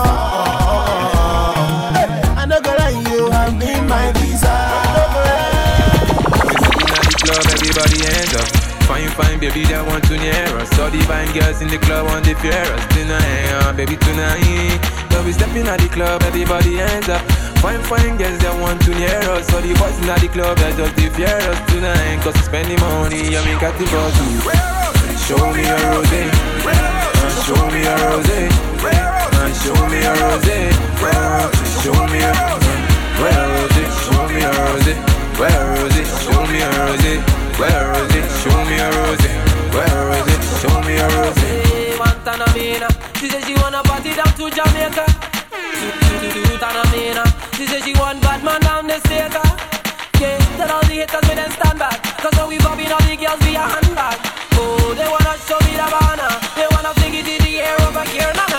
[9.19, 10.71] Fine, baby, that want to near us.
[10.79, 12.83] All the fine girls in the club want to fear us.
[12.95, 14.79] Tonight, uh, baby, tonight.
[15.11, 17.19] Now we stepping at the club, everybody hands up.
[17.59, 19.51] Fine, fine girls that want to near us.
[19.51, 22.23] All the boys in the club that just they fear us tonight.
[22.23, 24.39] Cause we spending money, and we got the bottles.
[25.27, 26.15] Show me a rose,
[26.63, 30.47] uh, show me a rose, uh, show me a rose,
[31.83, 32.67] show me a rose.
[33.19, 33.91] Where is it?
[33.99, 34.95] Show me a rose.
[35.35, 36.07] Where is it?
[36.23, 37.38] Show me a rose.
[37.59, 38.27] Where is it?
[38.41, 39.25] Show me a rose.
[39.75, 40.43] Where is it?
[40.63, 41.35] Show me a rose.
[41.43, 42.87] Hey, Guantanamera.
[43.19, 45.05] She said she wanna party down to Jamaica.
[45.51, 47.25] To, to, to, to Tanamera.
[47.57, 49.35] She said she want bad man down the state.
[50.19, 51.99] Yeah, tell all the haters we then stand back.
[52.23, 54.17] Cause when we bobbing all the girls be a handbag.
[54.55, 56.31] Oh, they wanna show me the banner.
[56.55, 58.31] They wanna fling it in the air over here.
[58.39, 58.58] Na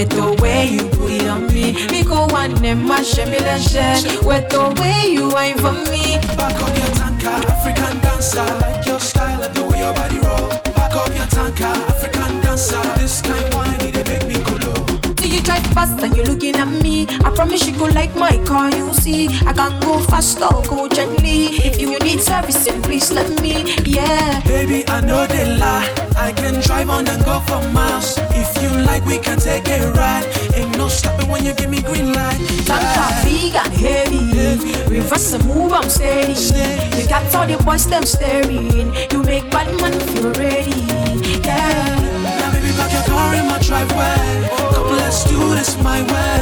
[0.00, 1.72] with the way you put it on me.
[1.88, 6.16] Me go one them my shimmy share with the way you wine for me.
[6.36, 7.59] Back up your tanka,
[15.70, 17.06] See you drive fast and you looking at me.
[17.24, 19.28] I promise you go like my car, you see.
[19.46, 21.46] I can go fast or go gently.
[21.64, 24.40] If you need servicing, please let me, yeah.
[24.44, 25.88] Baby, I know they lie.
[26.16, 28.18] I can drive on and go for miles.
[28.32, 30.26] If you like, we can take a ride.
[30.54, 32.38] Ain't no stopping when you give me green light.
[32.66, 34.90] Tanka big and heavy.
[34.90, 36.34] Reverse the move, I'm steady.
[37.00, 38.92] You got all the boys, them staring.
[39.10, 40.86] You make bad man feel ready.
[41.44, 41.96] Yeah.
[42.40, 44.48] Now, baby, park your car in my driveway.
[44.56, 44.69] Come,
[45.10, 46.38] let's do this my way.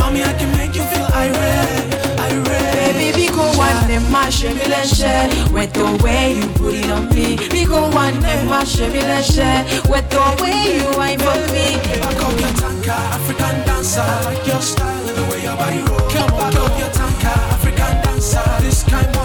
[0.00, 1.86] Mommy, I can make you feel irate.
[2.26, 2.94] Irate.
[2.98, 5.28] Baby, go one and my Chevy share.
[5.54, 7.38] With the way you put it on me.
[7.52, 9.62] We go one and my Chevy share.
[9.86, 11.78] With the way you ain't for me.
[12.02, 14.00] Back up your tanka, African dancer.
[14.00, 16.10] I Like your style and the way your body roll.
[16.10, 18.42] Come on, back up your tanka, African dancer.
[18.62, 19.17] This kind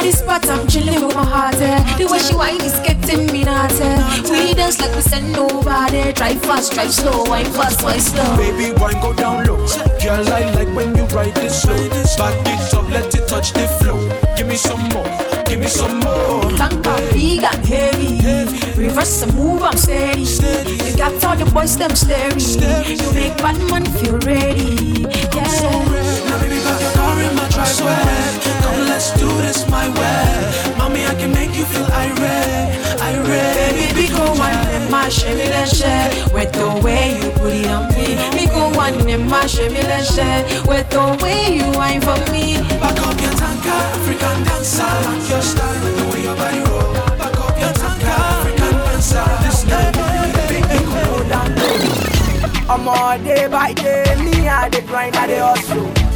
[0.00, 1.54] In the spot, I'm chilling with my heart.
[1.56, 1.96] eh.
[1.96, 3.88] The way she whine is getting me naughty.
[4.30, 6.12] We dance like we said nobody.
[6.12, 8.36] Drive fast, drive slow, wine fast, wine slow.
[8.36, 9.56] Baby, wine go down low.
[10.02, 11.76] Girl, I like when you ride it slow.
[12.18, 13.98] Back it up, let it touch the flow.
[14.36, 15.06] Give me some more,
[15.46, 16.42] give me some more.
[16.58, 18.20] Tanka big and heavy.
[18.76, 20.22] Reverse the move, I'm steady.
[20.22, 22.38] You got all the boys, them staring.
[22.40, 25.06] You make bad man feel ready.
[25.32, 25.44] Yeah.
[26.28, 26.60] Now, baby,
[27.14, 28.54] back your car in my driveway.
[28.62, 30.76] Come, let's do this my way.
[30.78, 33.94] Mommy, I can make you feel irate, irate.
[33.94, 36.10] Baby, go one in my Chevy, let's share.
[36.32, 38.16] With the way you put it on me.
[38.36, 40.44] We go one in my Chevy, let's share.
[40.66, 42.58] With the way you whine for me.
[42.80, 44.82] Back up your tanka, African dancer.
[44.82, 46.94] Like your style and the way your body roll.
[47.18, 49.24] Back up your tanka, African dancer.
[49.44, 49.94] This night,
[50.50, 52.04] make me go down low.
[52.66, 56.13] I'm all day by day, me I the grind, I the hustle.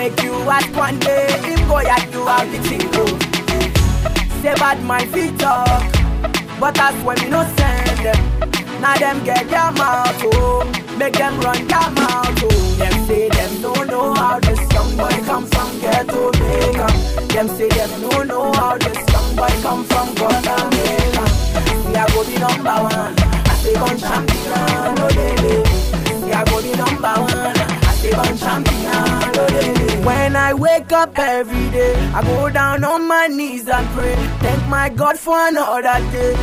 [0.00, 2.80] Make you ask one day, him go at you how the thing.
[4.40, 5.84] Say bad my feet talk,
[6.58, 8.80] but that's when we no send them.
[8.80, 10.64] Now them get their mouth oh,
[10.96, 12.76] make them run their mouth oh.
[12.78, 16.86] Them say them don't know how this young boy come from ghetto Jamaica.
[17.34, 21.24] Them say them don't know how this young boy come from Guatemala.
[21.84, 23.14] We are go be number one.
[23.20, 26.24] I say one champion, no lady.
[26.24, 27.79] We are go be number one.
[30.04, 34.14] When I wake up every day, I go down on my knees and pray.
[34.40, 36.34] Thank my God for another day.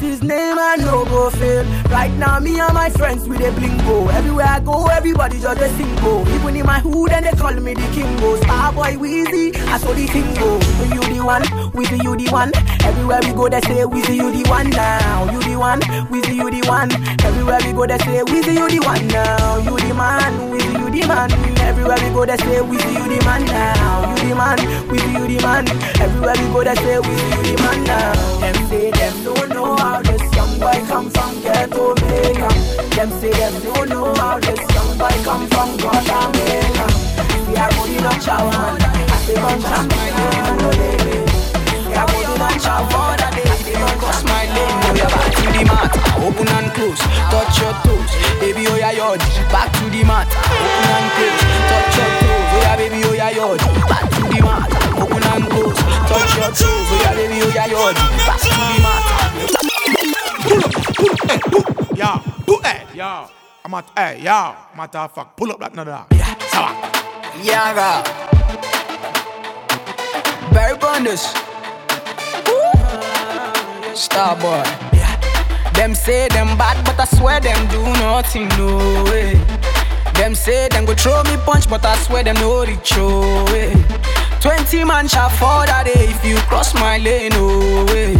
[0.00, 1.64] His name I no go fail.
[1.90, 4.12] Right now, me and my friends with a blingo.
[4.12, 6.26] Everywhere I go, everybody just a single.
[6.28, 8.36] Even in my hood, and they call me the kingo.
[8.40, 10.54] Starboy Weezy, I saw the thing go.
[10.78, 11.42] With you the one,
[11.72, 12.52] with you the one.
[12.84, 15.30] Everywhere we go, they say with you the one now.
[15.32, 15.80] You the one,
[16.10, 16.92] with you the one.
[17.24, 19.58] Everywhere we go, they say with you the one now.
[19.58, 21.30] You the man, with you the man.
[21.58, 24.14] Everywhere we go, they say with you the man now.
[24.14, 25.68] You the man, with you the man.
[26.00, 28.38] Everywhere we go, they say with you the man now.
[28.40, 32.48] Them say them don't know how this young boy come from ghetto Jamaica.
[32.94, 36.86] Them say them don't know how this young boy come from Guatemala.
[37.48, 38.78] We are going on Chawan.
[38.78, 40.70] I say on champion, no.
[41.88, 42.42] We are going on.
[42.42, 43.27] I say on
[45.58, 45.90] the mat.
[46.22, 47.00] Open and close,
[47.30, 48.10] touch your toes.
[48.38, 49.18] Baby, oh yeah, yod.
[49.50, 50.28] Back to the mat.
[50.30, 52.48] Open and close, touch your toes.
[52.48, 53.58] Oh yeah, baby, oh yeah, yod.
[53.88, 54.70] Back to the mat.
[54.98, 56.88] Open and close, touch your toes.
[56.90, 57.96] Oh yeah, baby, oh yeah, yod.
[57.96, 59.02] Back to the mat.
[60.46, 61.64] Pull up, pull up, eh, pull,
[61.96, 62.94] yeah, do it.
[62.94, 63.28] Yeah.
[63.64, 64.56] I'm at, hey, yeah.
[64.76, 66.06] Matter of fact, pull up that another.
[66.12, 66.38] Yeah.
[66.48, 66.70] Sawa.
[67.42, 68.02] Yaga.
[70.52, 71.34] Barry Bonders.
[73.94, 74.87] Starboy.
[75.78, 79.34] Them say them bad, but I swear them do nothing, no way.
[80.14, 83.72] Them say them go throw me punch, but I swear them no reach, oh way.
[84.40, 88.16] Twenty man shall fall that day if you cross my lane, no way.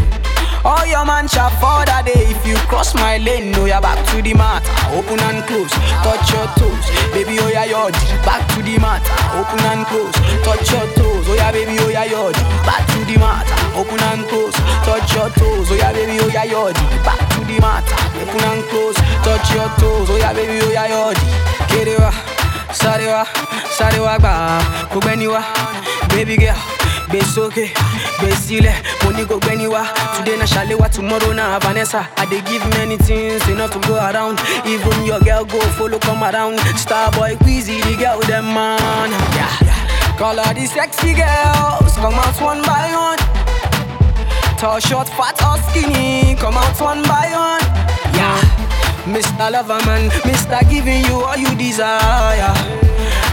[0.65, 3.53] All your man shall fall that day if you cross my lane.
[3.53, 4.63] No, you're back to the mat.
[4.93, 5.71] Open and close,
[6.03, 6.85] touch your toes.
[7.13, 7.93] Baby, oh yeah, yod.
[8.27, 9.03] Back to the mat.
[9.35, 11.25] Open and close, touch your toes.
[11.29, 12.35] Oh yeah, baby, oh yeah, yod.
[12.67, 13.47] Back to the mat.
[13.77, 14.55] Open and close,
[14.85, 15.71] touch your toes.
[15.71, 16.75] Oh yeah, baby, oh yeah, yod.
[17.07, 17.87] Back to the mat.
[18.19, 20.11] Open and close, touch your toes.
[20.11, 21.17] Oh yeah, baby, oh yeah, yod.
[21.71, 22.39] Get it
[22.75, 23.07] sorry
[23.71, 25.43] sorry ba, kubeni wa,
[26.11, 26.78] baby girl.
[27.09, 29.83] Gbé sílẹ̀, mo ní kò gbẹ́ni wá.
[30.17, 32.07] Today na Shalewa, tomorrow na Vanessa.
[32.19, 34.39] I dey give many things enough to go around.
[34.67, 36.59] Even your girl go follow come around.
[36.77, 39.11] Starboy, Queasy, the girl them man.
[39.35, 40.17] Yeah.
[40.19, 43.19] Call all the sexy girls, come out one by one.
[44.59, 47.65] Tall, short, fat or skinny, come out one by one.
[48.15, 48.39] Yeah.
[49.07, 49.49] Mr.
[49.55, 50.69] Loverman, Mr.
[50.69, 52.53] Giving you all you desire.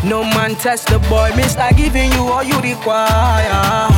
[0.06, 1.76] No man test the boy, Mr.
[1.76, 3.90] Giving you all you require.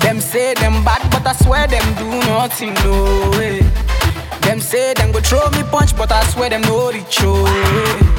[0.00, 3.60] Them say them bad, but I swear them do nothing, no way.
[4.42, 8.14] Them say them go throw me punch, but I swear them no reach, oh.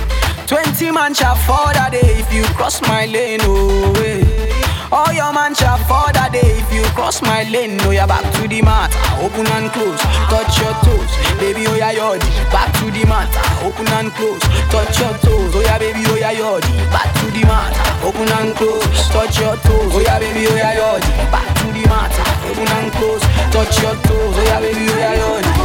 [0.47, 4.44] Twenty man shall fall that day if you cross my lane, oh way.
[4.91, 7.77] All your man shall fall that day if you cross my lane.
[7.77, 11.11] No, you're back to the mat, open and close, touch your toes,
[11.41, 11.65] baby.
[11.67, 13.27] Oh yeah, yodi, back to the mat,
[13.65, 15.51] open and close, touch your toes.
[15.55, 16.05] Oh yeah, baby.
[16.07, 17.73] Oh yeah, yodi, back to the mat,
[18.05, 19.91] open and close, touch your toes.
[19.91, 20.45] Oh yeah, baby.
[20.47, 22.13] Oh yeah, yodi, back to the mat,
[22.45, 24.35] open and close, touch your toes.
[24.37, 24.85] Oh yeah, baby.
[24.85, 25.64] Oh yeah, yodi.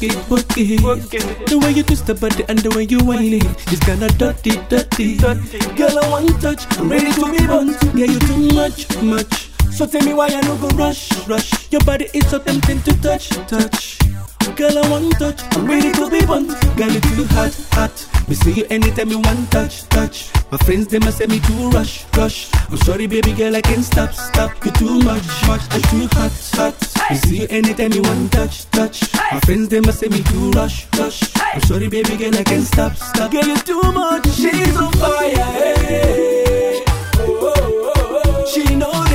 [0.00, 1.46] The way you work it, it.
[1.46, 3.44] The way you twist the body and the way you whine it.
[3.72, 5.16] It's kinda dirty, dirty.
[5.76, 6.66] Girl, I want touch.
[6.78, 7.76] I'm ready to be bunt.
[7.94, 9.50] Yeah, you too much, much.
[9.70, 11.70] So tell me why I no go rush, rush.
[11.70, 13.98] Your body is so tempting to touch, touch.
[14.56, 15.42] Girl, I want touch.
[15.56, 16.48] I'm ready to be bunt.
[16.76, 18.15] Girl, you too hot, hot.
[18.28, 20.32] Me see you anytime you want touch, touch.
[20.50, 22.50] My friends they must say me too rush, rush.
[22.68, 24.64] I'm sorry, baby girl, I can't stop, stop.
[24.64, 25.62] You too much, much.
[25.74, 27.10] You too hot, hot.
[27.10, 29.14] Me see you anytime you want touch, touch.
[29.32, 31.22] My friends they must say me too rush, rush.
[31.36, 33.30] I'm sorry, baby girl, I can't stop, stop.
[33.30, 34.26] Girl, you too much.
[34.34, 36.82] She's on fire, hey.
[37.18, 38.46] Oh, oh, oh, oh.
[38.52, 39.05] She know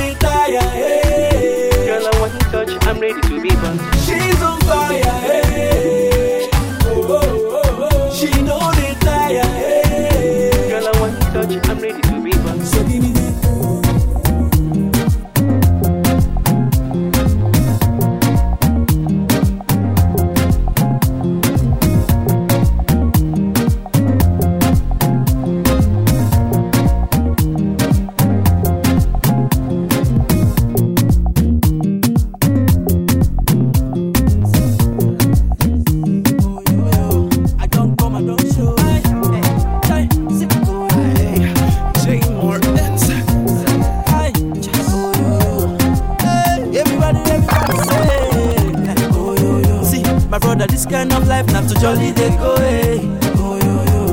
[50.72, 52.54] this kind of life not to jolly they go.
[52.54, 52.96] Eh.
[52.96, 53.00] Hey.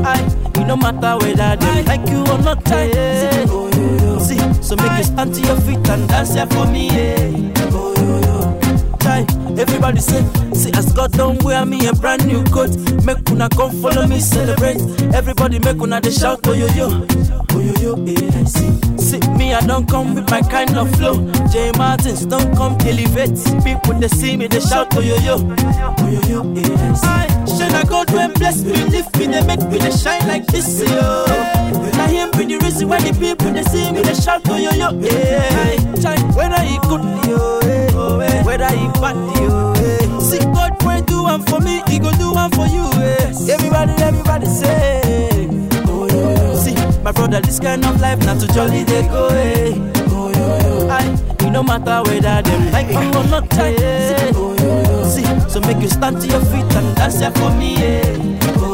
[0.04, 0.20] I,
[0.60, 2.68] it no matter whether they like you or not.
[2.68, 3.46] Hey.
[4.20, 6.90] See, so make you stand to your feet and dance here for me.
[6.90, 7.32] Eh.
[7.32, 7.52] Hey.
[9.02, 9.26] Chai,
[9.58, 10.22] everybody say,
[10.54, 12.76] see as God don't wear me a brand new coat.
[13.06, 14.82] Make una come follow me celebrate.
[15.16, 17.08] Everybody make una they shout oh yo yo,
[17.52, 17.69] oh yo
[19.80, 21.16] don't come with my kind of flow.
[21.48, 23.38] J Martins don't come elevate.
[23.64, 26.54] People they see me they shout oh yo yo, oh yo yo.
[26.54, 27.58] Yeah, I see.
[27.58, 31.26] Shine God when bless me, lift me, they make me they shine like this yo.
[31.96, 34.72] Now him be the reason why the people they see me they shout oh yo
[34.72, 34.92] yo.
[35.00, 39.74] Yeah, Chai, whether he good yo, eh, whether he bad yo.
[39.78, 40.20] eh.
[40.20, 42.84] See God when do one for me, he go do one for you.
[43.02, 43.32] Eh.
[43.50, 45.09] Everybody, everybody say.
[47.10, 49.30] My brother, this kind of life not too jolly they go.
[49.30, 49.74] Eh.
[50.12, 50.88] Oh, yo, yo.
[50.90, 51.04] I,
[51.44, 53.52] it no matter whether them like you or not.
[53.58, 54.32] Eh.
[54.36, 55.10] Oh, yo, yo.
[55.10, 57.78] See, so make you stand to your feet and dance here for me.
[57.78, 58.40] Eh.
[58.58, 58.69] Oh,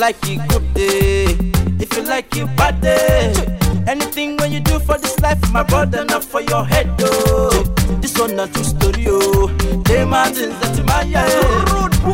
[0.00, 1.24] like it, good day.
[1.78, 3.32] If you like it, bad day.
[3.86, 7.50] Anything when you do for this life, my brother, not for your head, though.
[8.00, 9.48] This one not true story, oh.
[9.86, 11.26] J Martins, that's my yeah.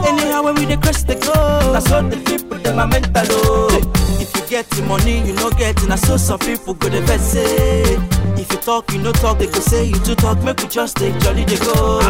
[0.09, 1.33] Anyhow, when we dey cross the go,
[1.73, 3.93] that's all the people, them are mental, oh.
[4.21, 7.01] If you get the money, you no get it, na so some people go the
[7.03, 7.83] best say.
[8.41, 10.97] If you talk, you no talk, they go say you too talk, make we just
[10.97, 12.01] take jolly they go.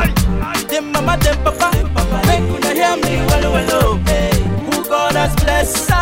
[0.68, 1.70] Them mama, them papa,
[2.26, 4.04] make una hear me well, well, oh.
[4.08, 4.15] Eh.
[5.16, 5.95] Has blessed,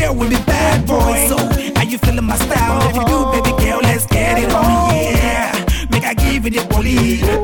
[0.00, 1.28] girl, we be bad boys.
[1.28, 1.36] So,
[1.76, 2.88] are you feeling my style?
[2.88, 4.94] If you do, baby girl, let's get it on.
[4.94, 7.39] Yeah, make I give it the bully.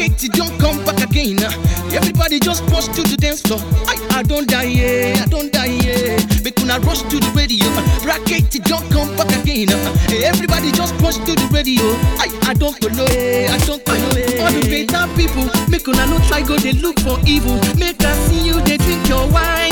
[0.00, 1.36] Katie, don't come back again.
[1.44, 1.52] Uh.
[1.92, 3.60] Everybody just rush to the dance floor.
[3.84, 6.16] I, I don't die, yeah, I don't die, yeah.
[6.42, 7.68] Because I rush to the radio.
[7.76, 8.08] Uh.
[8.08, 9.68] Rackety, don't come back again.
[9.68, 10.24] Uh.
[10.24, 11.84] Everybody just rush to the radio.
[12.16, 14.16] I, I don't follow, yeah, I don't follow.
[14.16, 14.48] Yeah.
[14.48, 17.60] All the better people, make una no try go, they look for evil.
[17.76, 19.69] Make us see you, they drink your wine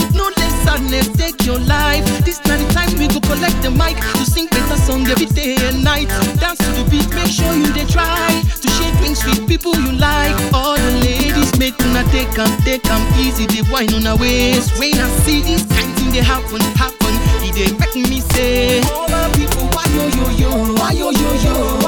[0.69, 2.05] sadness take your life.
[2.27, 5.83] This time, time we go collect the mic to sing better song every day and
[5.83, 6.09] night.
[6.41, 8.29] Dance to the beat, make sure you they try
[8.63, 10.37] to shake things with people you like.
[10.53, 13.47] All the ladies make una take them, take them easy.
[13.47, 14.79] They wine on a waist.
[14.79, 17.15] When I see this kind thing they happen, happen,
[17.47, 20.51] it they make me say, All my people, why yo yo yo,
[20.81, 21.88] why yo yo yo.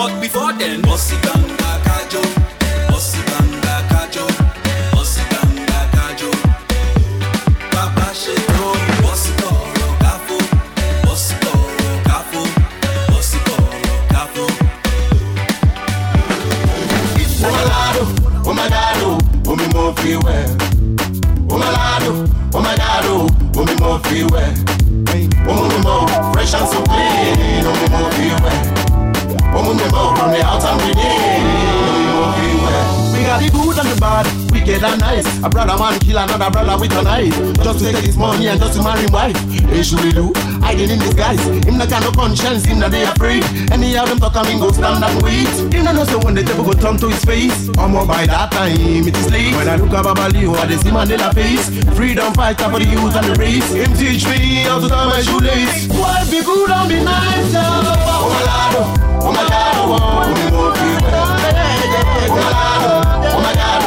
[0.00, 1.59] But before then, bust it down.
[37.80, 39.36] To take his money and just to marry wife.
[39.68, 41.40] They should do, hiding in disguise.
[41.64, 43.44] Him not got no conscience, him not they afraid.
[43.72, 45.48] Any of them talk him go stand and wait.
[45.72, 47.68] Him not know so when the table go turn to his face.
[47.78, 49.54] Or more by that time it is late.
[49.56, 51.70] When I look at Babalio, I see Mandela face.
[51.96, 53.72] Freedom fighter for the youth and the race.
[53.72, 55.88] Him teach me how to tie my shoelace.
[55.88, 57.54] Why be good and be nice?
[57.56, 58.40] Oh my
[58.76, 61.32] lord, oh my god, oh me more feel well.
[62.28, 62.52] Oh my
[62.84, 63.82] lord, oh my god,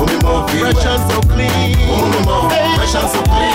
[0.00, 0.72] oh me more feel well.
[0.72, 1.76] Fresh and so clean.
[1.92, 2.53] Oh me more fresh and so clean.
[2.53, 2.53] Oh
[2.94, 3.53] chanson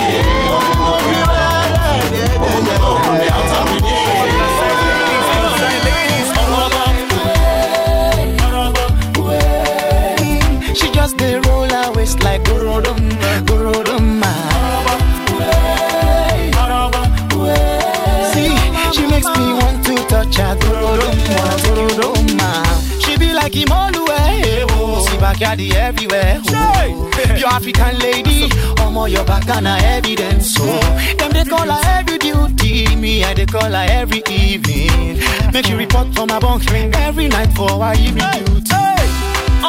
[25.39, 26.41] backyard everywhere.
[26.47, 27.11] Oh.
[27.37, 28.49] Your African lady,
[28.83, 30.53] omo your back and evidence.
[30.53, 35.19] So them they call her every duty, me I they call her every evening.
[35.53, 38.75] Make she report for my bunk every night for her evening duty.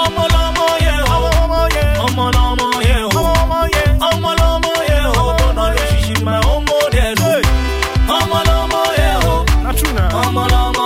[0.03, 1.19] ọmọ lọmọ yẹ o
[2.07, 3.23] ọmọ lọmọ yẹ o
[4.09, 7.33] ọmọ lọmọ yẹ o bọ́nà ló ṣiṣi ma ọmọ dẹ lò
[8.19, 9.35] ọmọ lọmọ yẹ o
[10.23, 10.80] ọmọ lọmọ yẹ o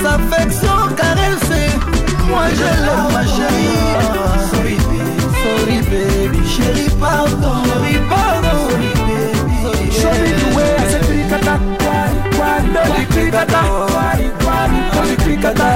[0.00, 1.60] tendresse affection caresse
[2.28, 3.76] moi je l'aime ma chérie
[4.50, 10.76] sorry baby sorry baby chérie pardon chérie pardon sorry baby Show me the way.
[10.76, 11.00] I say
[12.38, 15.68] why, baby krikata, why, why, baby krikata,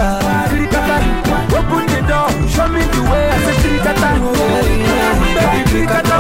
[0.49, 0.97] krikata.
[1.59, 2.29] Open the door.
[2.49, 3.29] Show me the way.
[3.29, 4.11] I say krikata,
[5.37, 6.19] baby krikata,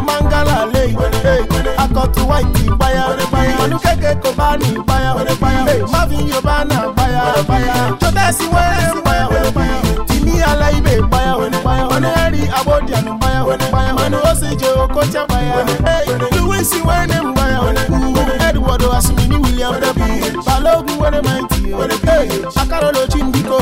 [0.00, 0.82] ìpayà mangala lè
[1.82, 3.02] akọ̀tún wáìtì ìpayà
[3.62, 5.10] ọdún kékeré kò bá ní ìpayà
[5.92, 7.22] má fi yorùbá náà payà
[8.00, 9.26] tó tẹ̀sí wẹ́rẹ́ ìpayà
[10.08, 11.32] tìní aláìbẹ̀ ìpayà
[11.94, 13.12] onírẹ́rì abódì àná
[13.64, 15.56] ìpayà ọ̀nà ó sì jẹ́ okòjá ìpayà
[16.34, 17.58] lewis wẹ́rẹ́ ìpayà
[18.48, 19.74] edward asumini william
[20.46, 21.58] balogun wẹ́rẹ́ mẹ́tì
[22.62, 23.58] akárọ̀lọ́jì ń bí kò.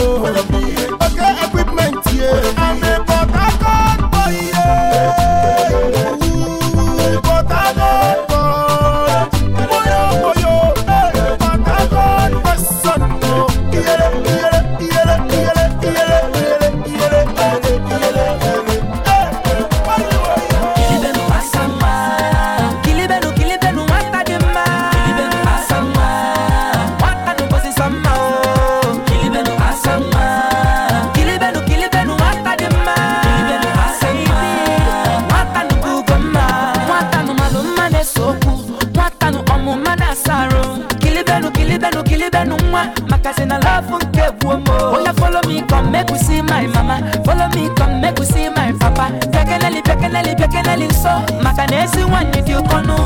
[52.49, 52.97] Di ukonu.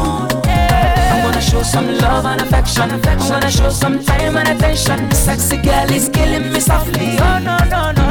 [0.47, 2.91] I wanna show some love and affection.
[2.91, 5.11] I wanna show some time and attention.
[5.11, 7.19] Sexy girl is killing me softly.
[7.19, 8.02] Oh no no no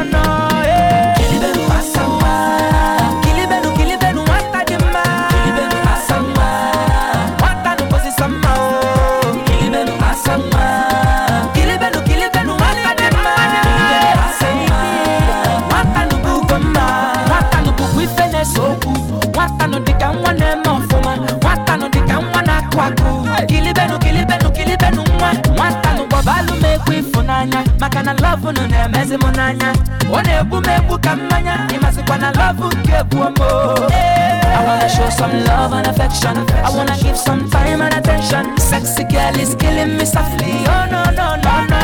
[28.19, 29.71] na na-emezi n'anya.
[30.15, 32.29] Ọ na-egbu m egbu ka mmanya, ịmasịkwa na
[32.67, 32.91] nke.
[34.53, 36.35] I wanna show some love and affection.
[36.65, 38.57] I wanna give some time and attention.
[38.57, 40.53] Sexy girl is killing me softly.
[40.67, 41.80] Oh no no no no.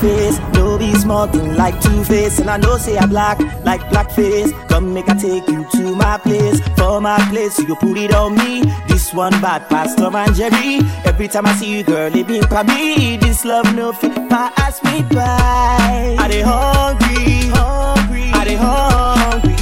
[0.00, 0.38] Face.
[0.54, 2.38] No be small thing like two face.
[2.38, 4.50] And I know say I black like blackface.
[4.68, 6.60] Come make I take you to my place.
[6.76, 8.62] For my place, you put it on me.
[8.88, 10.80] This one bad Pastor and Jerry.
[11.04, 13.16] Every time I see you, girl, it be for me.
[13.18, 16.16] This love no fit pass me by.
[16.18, 17.50] Are they hungry?
[17.54, 18.30] Hungry?
[18.32, 19.56] Are they hungry?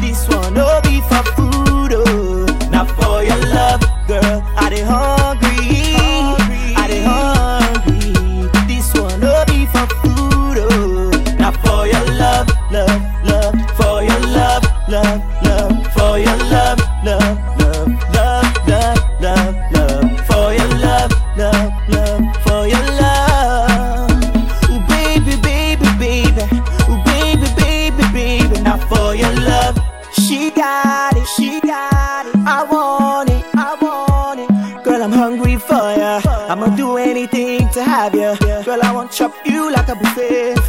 [0.00, 2.46] This one no be for food, oh.
[2.70, 4.42] Not for your love, girl.
[4.56, 5.17] Are they hungry?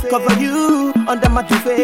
[0.10, 1.79] Cover you under my duvet.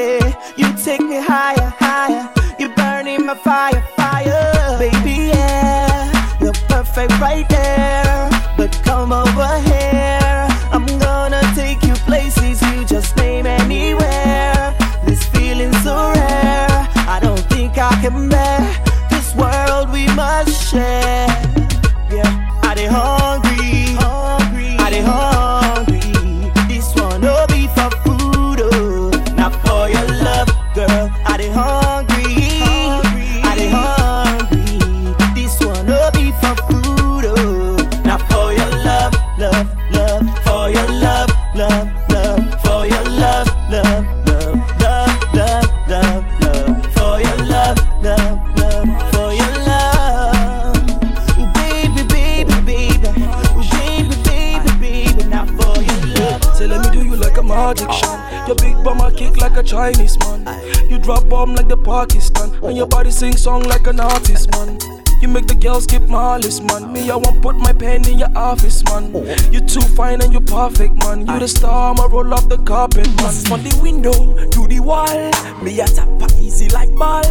[63.26, 64.78] Sing song like an artist man.
[65.22, 66.94] You make the girls skip my list, man.
[66.94, 69.12] Me, I want put my pen in your office, man.
[69.16, 69.24] Oh.
[69.52, 71.26] You too fine and you perfect, man.
[71.26, 73.34] You the star, I'ma roll off the carpet, man.
[73.50, 74.14] From the window
[74.50, 75.32] to the wall,
[75.64, 76.10] me a tap
[76.40, 77.26] easy like ball.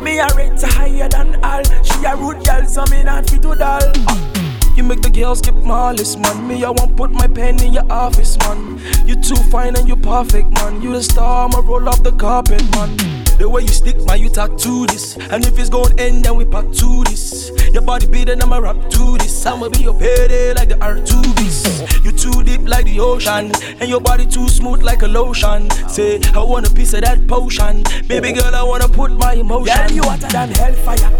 [0.00, 1.64] Me a rate higher than all.
[1.82, 4.59] She a rude girl, so me not fit to doll.
[4.76, 6.48] You make the girls skip my man.
[6.48, 8.80] Me, I won't put my pen in your office, man.
[9.06, 10.80] You too fine and you perfect, man.
[10.80, 12.96] You the star, I'ma roll off the carpet, man.
[13.38, 15.16] The way you stick, man, you tattoo this.
[15.16, 17.50] And if it's gon' end, then we part to this.
[17.72, 19.46] Your body beating, I'ma rap to this.
[19.46, 22.04] I'ma be your payday like the R2Bs.
[22.04, 25.70] You too deep like the ocean, and your body too smooth like a lotion.
[25.88, 27.82] Say, I want a piece of that potion.
[28.08, 29.76] Baby girl, I wanna put my emotion.
[29.76, 31.10] Girl, you hotter than hellfire.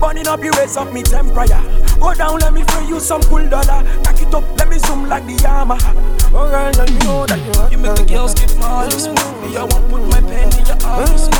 [0.00, 1.83] Burning up the race of me temperature.
[2.00, 3.82] Go down, let me free you some cool dollar.
[4.02, 6.23] Back it up, let me zoom like the armor.
[6.36, 8.90] Oh girl, you know that you You make the girls skip my.
[8.90, 11.30] Me, I want put my pen in your eyes.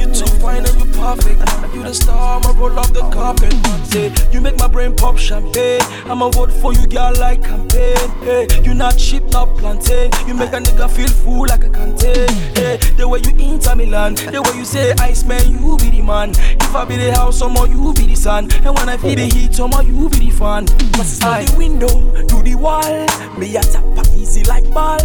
[0.00, 1.40] You too fine and you perfect.
[1.74, 3.52] You the star, I'ma roll off the carpet.
[3.86, 5.82] Say, you make my brain pop champagne.
[6.06, 7.96] I'ma vote for you, girl, like campaign.
[8.24, 10.10] Hey, you not cheap, not plantain.
[10.26, 12.28] You make a nigga feel full like a contain.
[12.56, 16.00] Hey, the way you Inter Milan, the way you say ice man, you be the
[16.00, 16.30] man.
[16.30, 18.50] If I be the house, somehow you be the sun.
[18.64, 20.66] And when I feel the heat, somehow you be the fan.
[20.66, 23.06] From the window to the wall,
[23.38, 23.84] me a tap
[24.22, 24.98] easy like ball.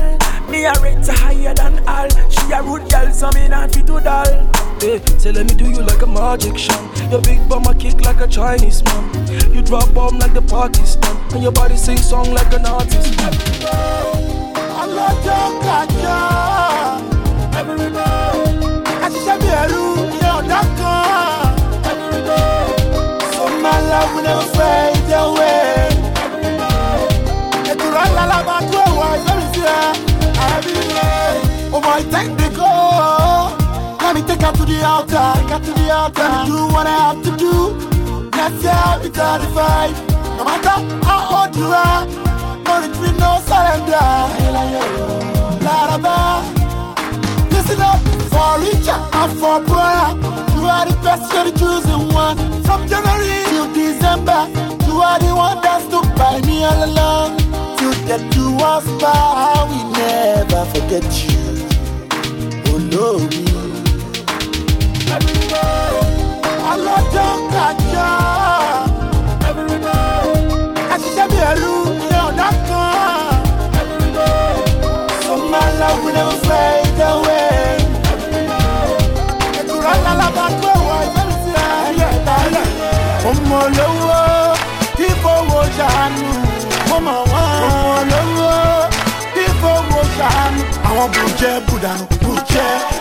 [0.49, 2.07] Me a rate higher than all.
[2.29, 4.31] She a rude girl, so me not fit to doll.
[4.79, 6.81] Hey, say let me do you like a magic shot.
[7.11, 9.03] Your big bum I kick like a Chinese man.
[9.53, 13.13] You drop bomb like the Pakistan, and your body sing song like an artist.
[14.81, 16.19] ọlọ́jọ́ kájọ́
[17.57, 17.96] àṣìṣe
[31.97, 32.71] ọmọ ìtẹ́kìnìkó
[34.01, 36.67] let me take her to the altar take her to the altar let me do
[36.73, 37.53] what I have to do
[38.37, 39.95] let's say I'll be thirty-five
[40.37, 40.77] no matter
[41.07, 42.05] how old you are.
[42.65, 44.07] No retreat, no surrender.
[45.65, 46.17] Laraba.
[47.51, 47.99] Listen up
[48.31, 50.13] for Richard and for brother.
[50.55, 52.37] You are the best, you're the chosen one.
[52.67, 54.41] From January till December,
[54.87, 57.37] you are the one that stood by me all along.
[57.77, 61.46] Till the two us by, we never forget you.
[62.91, 63.41] lórí.
[66.71, 68.11] ọlọ́jọ́ kájọ́
[70.93, 73.31] àṣìṣe mi ẹ̀rú ní ọ̀dọ́ kan.
[75.23, 77.39] sọ́mà láwùlẹ̀ ń fẹ́ ìjẹ́wé.
[79.59, 81.51] ìtura lálábà tó wọ ìfẹ́ sí
[81.85, 82.65] ayé ìtàlẹ̀.
[83.29, 84.19] ọmọ olówó
[84.97, 86.25] kí fowó ṣàánú
[86.95, 87.45] ọmọ wọn.
[87.67, 88.51] ọmọ olówó
[89.33, 90.61] kí fowó ṣàánú.
[90.87, 92.05] àwọn bùrùjẹ́ bùdànù.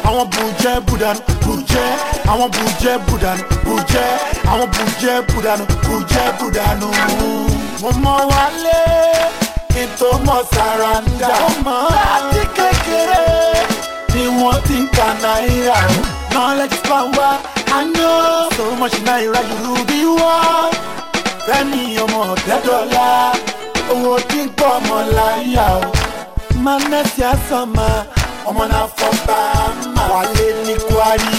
[0.09, 1.87] Àwọn bùjẹ́ bùdànù bùjẹ́.
[2.33, 4.09] Àwọn bùjẹ́ bùdànù bùjẹ́.
[4.53, 6.89] Àwọn bùjẹ́ bùdànù bùjẹ́ bùdànù.
[7.83, 8.81] Mo mọ wálé
[9.73, 11.29] kí n tó mọ sàràǹdà.
[11.97, 13.25] Láti kékeré
[14.15, 15.79] ni wọ́n ti ń ka náírà.
[16.33, 17.33] Knowledge power,
[17.79, 18.49] I know.
[18.57, 20.73] So much náírà you be one.
[21.47, 23.07] Fẹ́mi ọmọ ọ̀dẹ́dọ́lá,
[23.93, 25.91] owó tí ń pọ̀ ọmọ láyà o.
[26.65, 27.87] Manẹ́sì àsọ̀mà,
[28.49, 29.66] ọmọ náà fọ́ bá a.
[30.17, 31.39] Wálé ní kwari,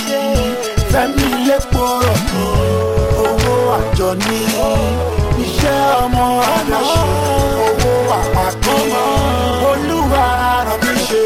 [0.91, 2.43] Fẹ́mi lẹ́pọ̀ rọ̀bì,
[3.23, 4.39] owó àjọ ní.
[5.43, 6.25] Iṣẹ́ ọmọ
[6.55, 7.03] aláṣẹ,
[7.65, 8.78] owó àpapọ̀,
[9.69, 10.25] olúwa
[10.67, 11.23] ràn mí ṣe.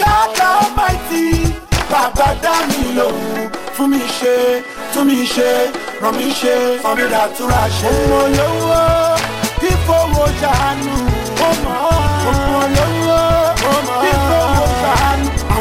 [0.00, 1.24] God Almighty,
[1.90, 3.20] bàbá dá mi lòun,
[3.74, 4.34] fún mi ṣe,
[4.92, 5.50] tún mi ṣe,
[6.02, 7.90] ràn mí ṣe, fún mi dàtúrà ṣe.
[8.00, 8.80] Ọmọ olówó,
[9.60, 10.94] fífowó ṣàánú,
[11.48, 11.72] ọmọ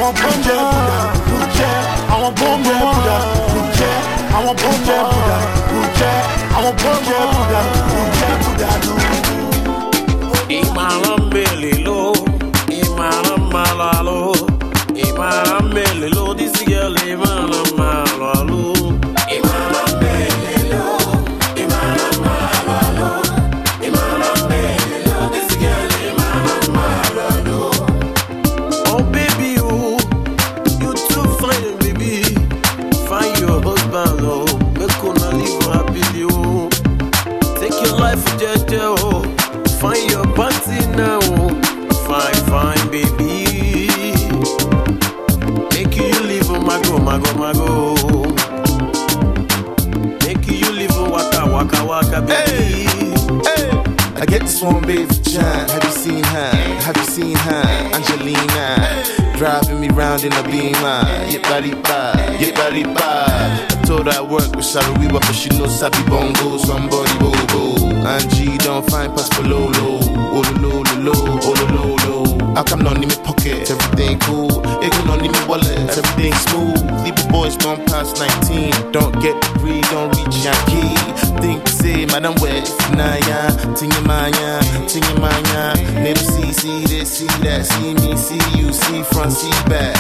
[0.08, 0.98] want boom Buddha,
[1.28, 1.70] Buddha.
[2.08, 3.18] I want boom Buddha,
[3.52, 3.90] Buddha.
[4.32, 5.38] I want boom Buddha,
[5.72, 6.12] Buddha.
[6.56, 9.08] I want boom Buddha, Buddha, Buddha.
[10.50, 12.14] Imana mbelilo,
[12.70, 14.36] imana malalo,
[14.96, 15.62] imana
[47.08, 47.94] my go.
[50.26, 52.52] Make you live waka, waka, waka, baby.
[52.52, 53.12] Hey,
[53.46, 53.84] hey.
[54.16, 55.70] I get this one, baby, John.
[55.70, 56.52] Have you seen her?
[56.84, 57.64] Have you seen her?
[57.96, 59.38] Angelina.
[59.38, 61.06] Driving me round in a beamer.
[61.30, 63.26] Yep, body ba, yep, body ba.
[63.70, 67.88] I told her I work with Shariwa, but she knows Sabi Bongo, somebody boo boo.
[68.04, 69.37] Angie don't find past
[78.08, 78.92] March 19.
[78.92, 80.96] Don't get we don't reach your key.
[81.42, 85.76] Think say, Madam West, Naya, Tingimanya, Tingimanya.
[86.04, 89.96] Name see, see this, see that, see me, see you, see front, see back.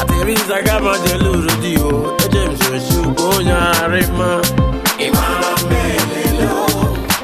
[0.00, 4.40] Ateris agama jeluru dio, ejem shoshu konya rima.
[4.98, 6.66] Imama melelo,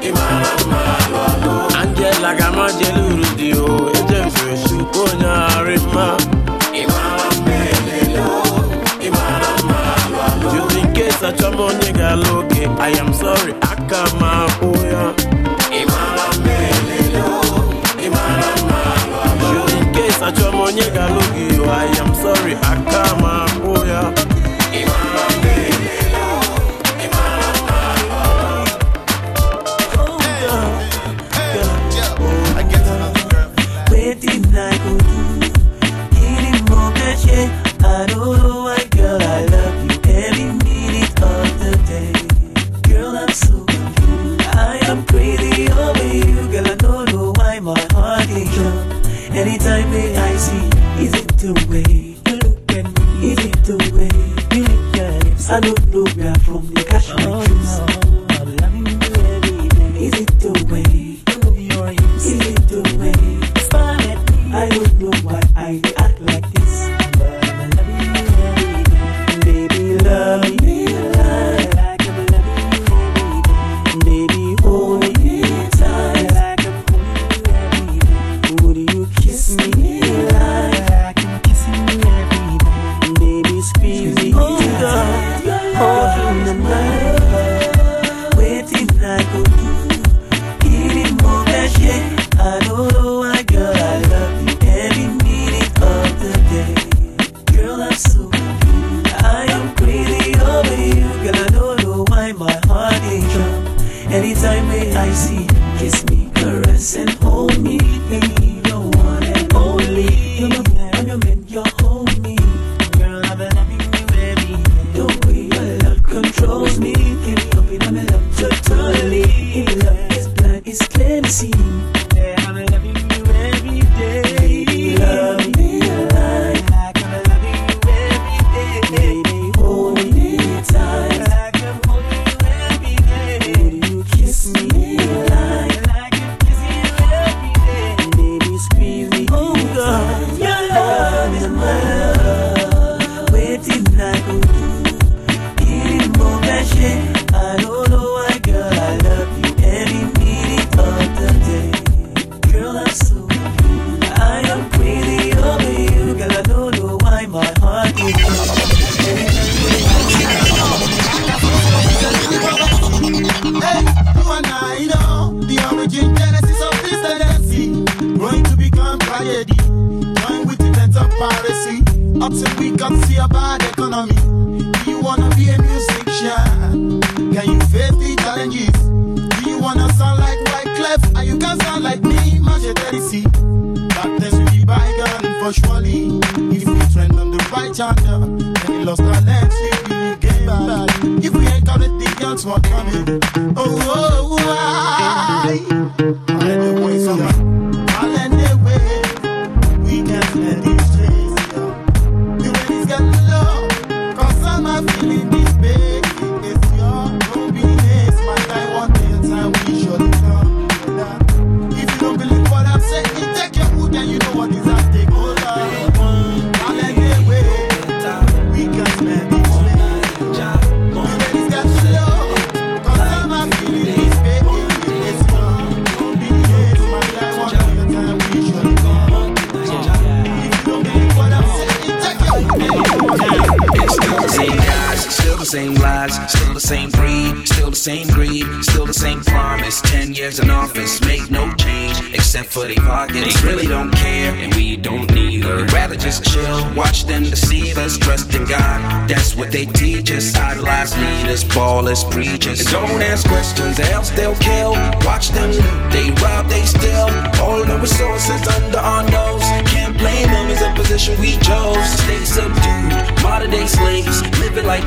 [0.01, 1.75] imama malolo.
[1.81, 6.32] Angela gama jeluru dio, ejem shoshu konya rima.
[11.25, 14.22] I am sorry, I can't.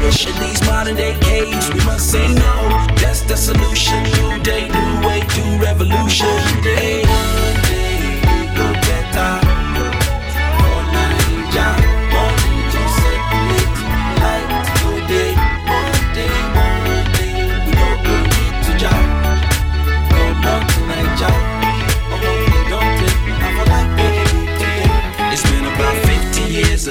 [0.07, 1.69] In these modern day caves.
[1.75, 4.01] We must say no, that's the solution.
[4.05, 6.29] New day, new way to revolution.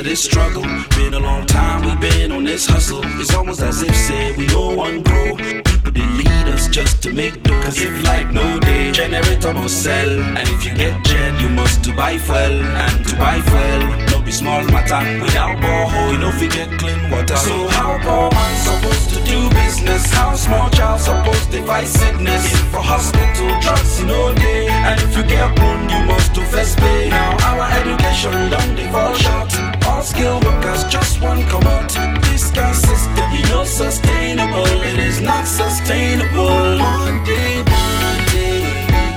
[0.05, 0.61] This struggle.
[0.95, 3.01] Been a long time we've been on this hustle.
[3.19, 5.35] It's almost as if said we all one grow.
[5.35, 7.51] People lead us just to make do.
[7.63, 10.09] Cause if like no day, generator must sell.
[10.37, 12.37] And if you get gen, you must to buy fuel.
[12.37, 15.01] And to buy fuel, no be small matter.
[15.23, 17.35] Without borehole, you know you get clean water.
[17.37, 20.05] So how poor man supposed to do business?
[20.13, 22.53] How small child supposed to fight sickness?
[22.53, 24.67] If for hospital drugs, you know they.
[24.67, 27.09] And if you get wound, you must to first pay.
[27.09, 29.64] Now our education don't fall short.
[29.87, 31.89] All skilled workers just one come out.
[32.23, 34.65] This kind of system, you know, sustainable.
[34.83, 36.79] It is not sustainable.
[36.79, 37.63] One day,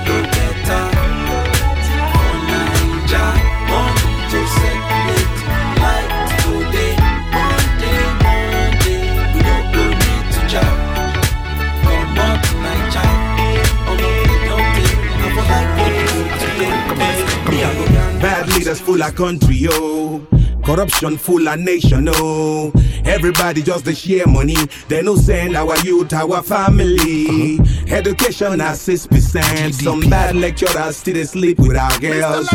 [0.07, 0.85] go better.
[3.69, 3.95] One
[4.31, 5.29] to separate.
[5.83, 6.09] Like
[6.41, 6.93] today,
[7.37, 9.01] one day, one day,
[9.33, 10.75] we don't go need to job.
[11.83, 13.05] Come on to Naija,
[13.87, 16.03] although we don't take, I for like baby
[16.41, 16.73] today.
[17.51, 18.11] Me, I go down.
[18.19, 20.21] Bad leaders full of country, yo.
[20.69, 22.71] Corruption full of nation, oh.
[23.03, 24.55] Everybody just they share money.
[24.87, 27.57] They no send our youth, our family.
[27.87, 29.73] Education at six percent.
[29.73, 32.47] Some bad lecturers still they sleep with our girls.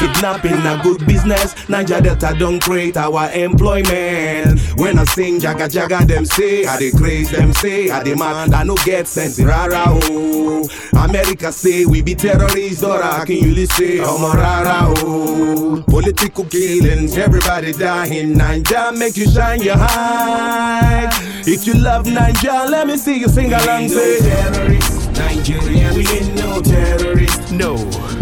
[0.00, 1.54] Kidnapping a good business.
[1.68, 4.58] Niger Delta don't create our employment.
[4.76, 8.64] When I sing Jaga Jaga, them say I they craze, them say I demand I
[8.64, 10.68] no get sense rara oh.
[11.04, 15.84] America say we be terrorists, or I can you say oh rara oh.
[15.86, 18.34] Political killings, everybody dying.
[18.34, 21.08] Naija make you shine your eye.
[21.46, 23.88] If you love Naija, let me see you sing along.
[23.88, 27.50] Say terrorists, Nigerians, we ain't no terrorists.
[27.52, 27.74] No,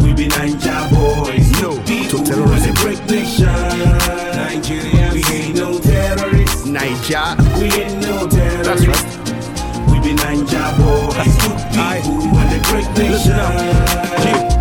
[0.02, 1.62] we be Naija boys.
[1.62, 2.74] No, to terrorism.
[2.74, 3.46] Break nation.
[4.34, 6.66] Nigerians, we ain't no terrorists.
[6.66, 8.66] Niger, we ain't no terrorists.
[8.66, 9.90] That's right.
[9.90, 11.34] We be Naija boys.
[11.42, 14.57] Good people and the great nation.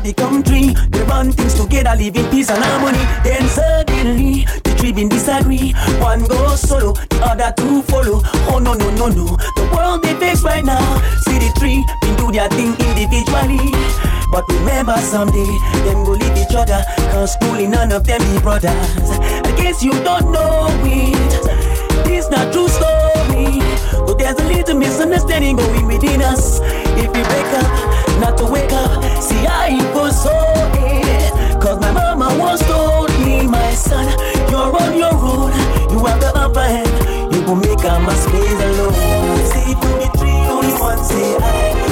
[0.00, 0.74] Later become three.
[0.90, 2.98] They run things together, live in peace and harmony.
[3.24, 5.72] Then suddenly the three been disagree.
[6.00, 8.20] One goes solo, the other two follow.
[8.48, 10.80] Oh no no no no, the world they face right now.
[11.24, 13.70] See the three been do their thing individually.
[14.32, 16.82] But remember someday them go leave each other.
[17.12, 18.72] Cause truly none of them be brothers.
[18.72, 22.04] I guess you don't know it.
[22.04, 22.99] This not true story.
[24.06, 26.60] But there's a little misunderstanding going within us.
[26.96, 27.70] If we break up,
[28.20, 29.22] not to wake up.
[29.22, 30.32] See, I was so
[30.76, 31.60] it.
[31.60, 34.06] Cause my mama once told me, my son,
[34.50, 35.52] you're on your own.
[35.92, 37.34] You have the upper hand.
[37.34, 38.94] You will make a my space alone.
[39.52, 41.89] See, for me, three, only one say I.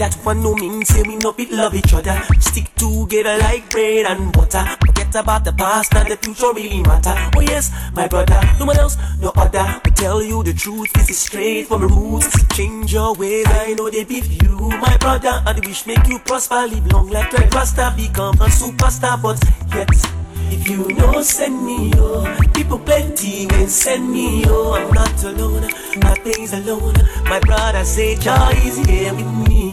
[0.00, 2.22] That one no mean say we no fit love each other.
[2.40, 4.64] Stick together like bread and butter.
[4.80, 7.12] Forget about the past and the future really matter.
[7.36, 9.78] Oh yes, my brother, no one else, no other.
[9.84, 12.32] We tell you the truth, this is straight from the roots.
[12.56, 15.42] Change your ways, I know they beef you, my brother.
[15.44, 19.20] And wish make you prosper, live long like Red Rasta, become a superstar.
[19.20, 19.38] But
[19.76, 20.19] yet.
[20.52, 22.36] If you know, send me, oh.
[22.54, 24.72] People plenty when send me, oh.
[24.74, 25.68] I'm not alone,
[25.98, 26.94] nothing's alone.
[27.24, 29.72] My brother say, joy is here with me.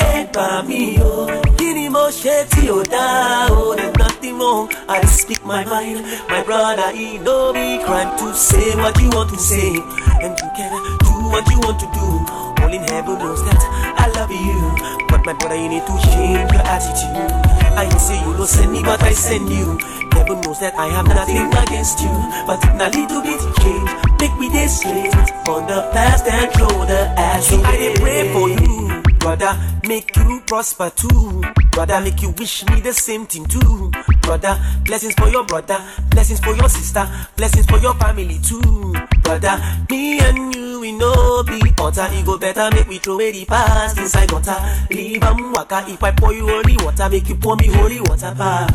[0.00, 1.42] Head by me, oh.
[1.58, 3.74] Kini mo sheti, oh, da, oh.
[3.74, 6.04] There's nothing wrong, I speak my mind.
[6.28, 9.76] My brother, he know me crime to say what you want to say.
[10.22, 12.62] And can do what you want to do.
[12.62, 13.62] All in heaven knows that
[13.96, 15.06] I love you.
[15.08, 17.67] But my brother, you need to change your attitude.
[17.78, 19.78] I say you don't send me, but I send you.
[20.10, 22.10] Heaven knows that I have nothing against you,
[22.44, 25.14] but in a little bit change, make me this straight
[25.46, 27.52] on the past and throw the ash.
[27.52, 29.56] I did pray for you, brother,
[29.86, 31.44] make you prosper too.
[31.70, 33.92] Brother, make you wish me the same thing too.
[34.22, 35.78] Brother, blessings for your brother,
[36.10, 38.92] blessings for your sister, blessings for your family too.
[39.22, 39.54] Brother,
[39.88, 42.06] me and you, we know be utter.
[42.10, 44.56] It go better, make we throw away the past inside gutter.
[44.90, 48.34] Leave am waka, if I pour you holy water, make you pour me holy water
[48.36, 48.70] back.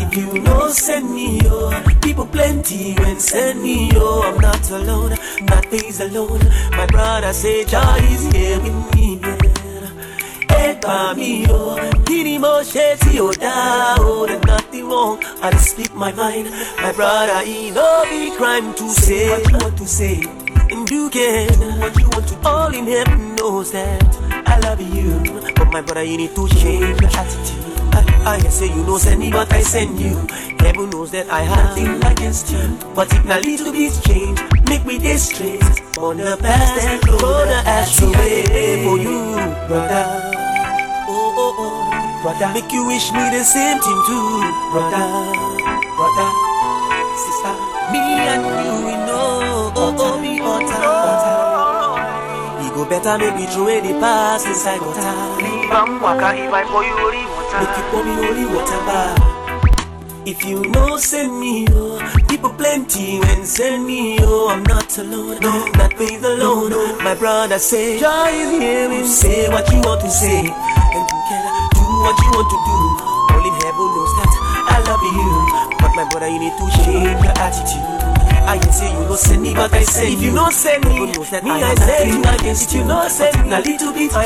[0.00, 1.70] If you know, send me yo.
[2.00, 4.22] People plenty when send me yo.
[4.22, 6.40] I'm not alone, not face alone.
[6.70, 9.20] My brother say joy is here with me.
[10.48, 11.46] Head by me.
[12.06, 14.26] Kini mo sheti o da oh.
[14.26, 15.22] There's nothing wrong.
[15.42, 16.50] I just speak my mind.
[16.80, 20.22] My brother, he no be crime to say what to say.
[20.70, 21.48] And you can
[21.80, 22.38] what you want to.
[22.46, 24.04] All in heaven knows that
[24.46, 25.18] I love you.
[25.54, 27.64] But my brother, you need to change your attitude.
[27.94, 30.14] I, I say you know send me, but I send you.
[30.60, 32.78] Heaven knows that I have nothing against you.
[32.94, 34.38] But if a little bit change,
[34.68, 35.62] make me this straight.
[35.98, 39.34] On the past and the ash away for you,
[39.68, 40.04] brother.
[41.08, 42.52] Oh, oh, oh, brother.
[42.52, 45.08] Make you wish me the same thing too, brother.
[45.96, 46.30] Brother,
[47.16, 47.54] sister.
[47.90, 48.57] Me and
[53.02, 55.42] better, make me throw the past inside gutter.
[55.42, 57.58] Leave am waka if I pour you holy water.
[57.62, 59.18] Make you pour me holy water back.
[60.26, 61.98] If you know, send me, oh.
[62.28, 64.48] People plenty when send me, oh.
[64.50, 66.70] I'm not alone, no, not faith alone.
[66.70, 66.98] No.
[67.00, 71.42] My brother say, Joy is here, you say what you want to say, and can
[71.74, 72.78] do what you want to do.
[73.34, 74.32] Only heaven knows that
[74.68, 77.97] I love you, but my brother, you need to change your attitude.
[78.48, 81.00] I can say you don't send me, but I say if you don't send me,
[81.00, 82.82] me I say you against you.
[82.82, 84.10] No send me a little bit.
[84.14, 84.24] I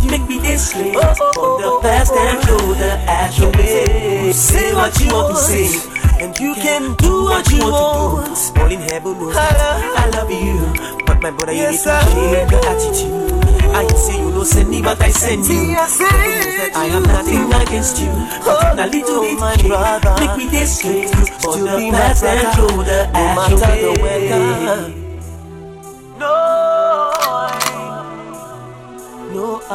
[0.00, 3.40] you make me this slave oh, oh, from the past oh, and throw the ash
[3.40, 4.30] away.
[4.30, 5.66] Say what you want to say.
[6.22, 8.38] And you can do what you want.
[8.56, 11.02] All in heaven knows I love you.
[11.04, 13.35] But my brother, you need to change your attitude.
[13.76, 15.76] I say you don't send me, but I send you.
[15.76, 18.08] I have nothing against you.
[18.08, 20.16] Oh, but a little bit my brother.
[20.18, 21.10] Make me this straight.
[21.42, 24.30] For the past and throw the ash away.
[26.18, 26.32] No,
[29.34, 29.72] no, I,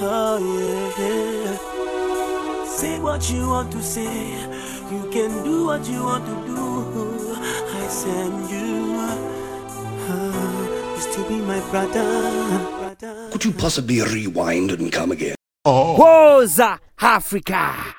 [0.00, 0.38] oh
[0.96, 1.56] yeah.
[2.64, 4.32] Say what you want to say.
[4.90, 7.36] You can do what you want to do.
[7.36, 8.81] I send you.
[13.30, 15.34] Could you possibly rewind and come again?
[15.64, 15.96] Oh.
[15.98, 17.94] Woza Africa.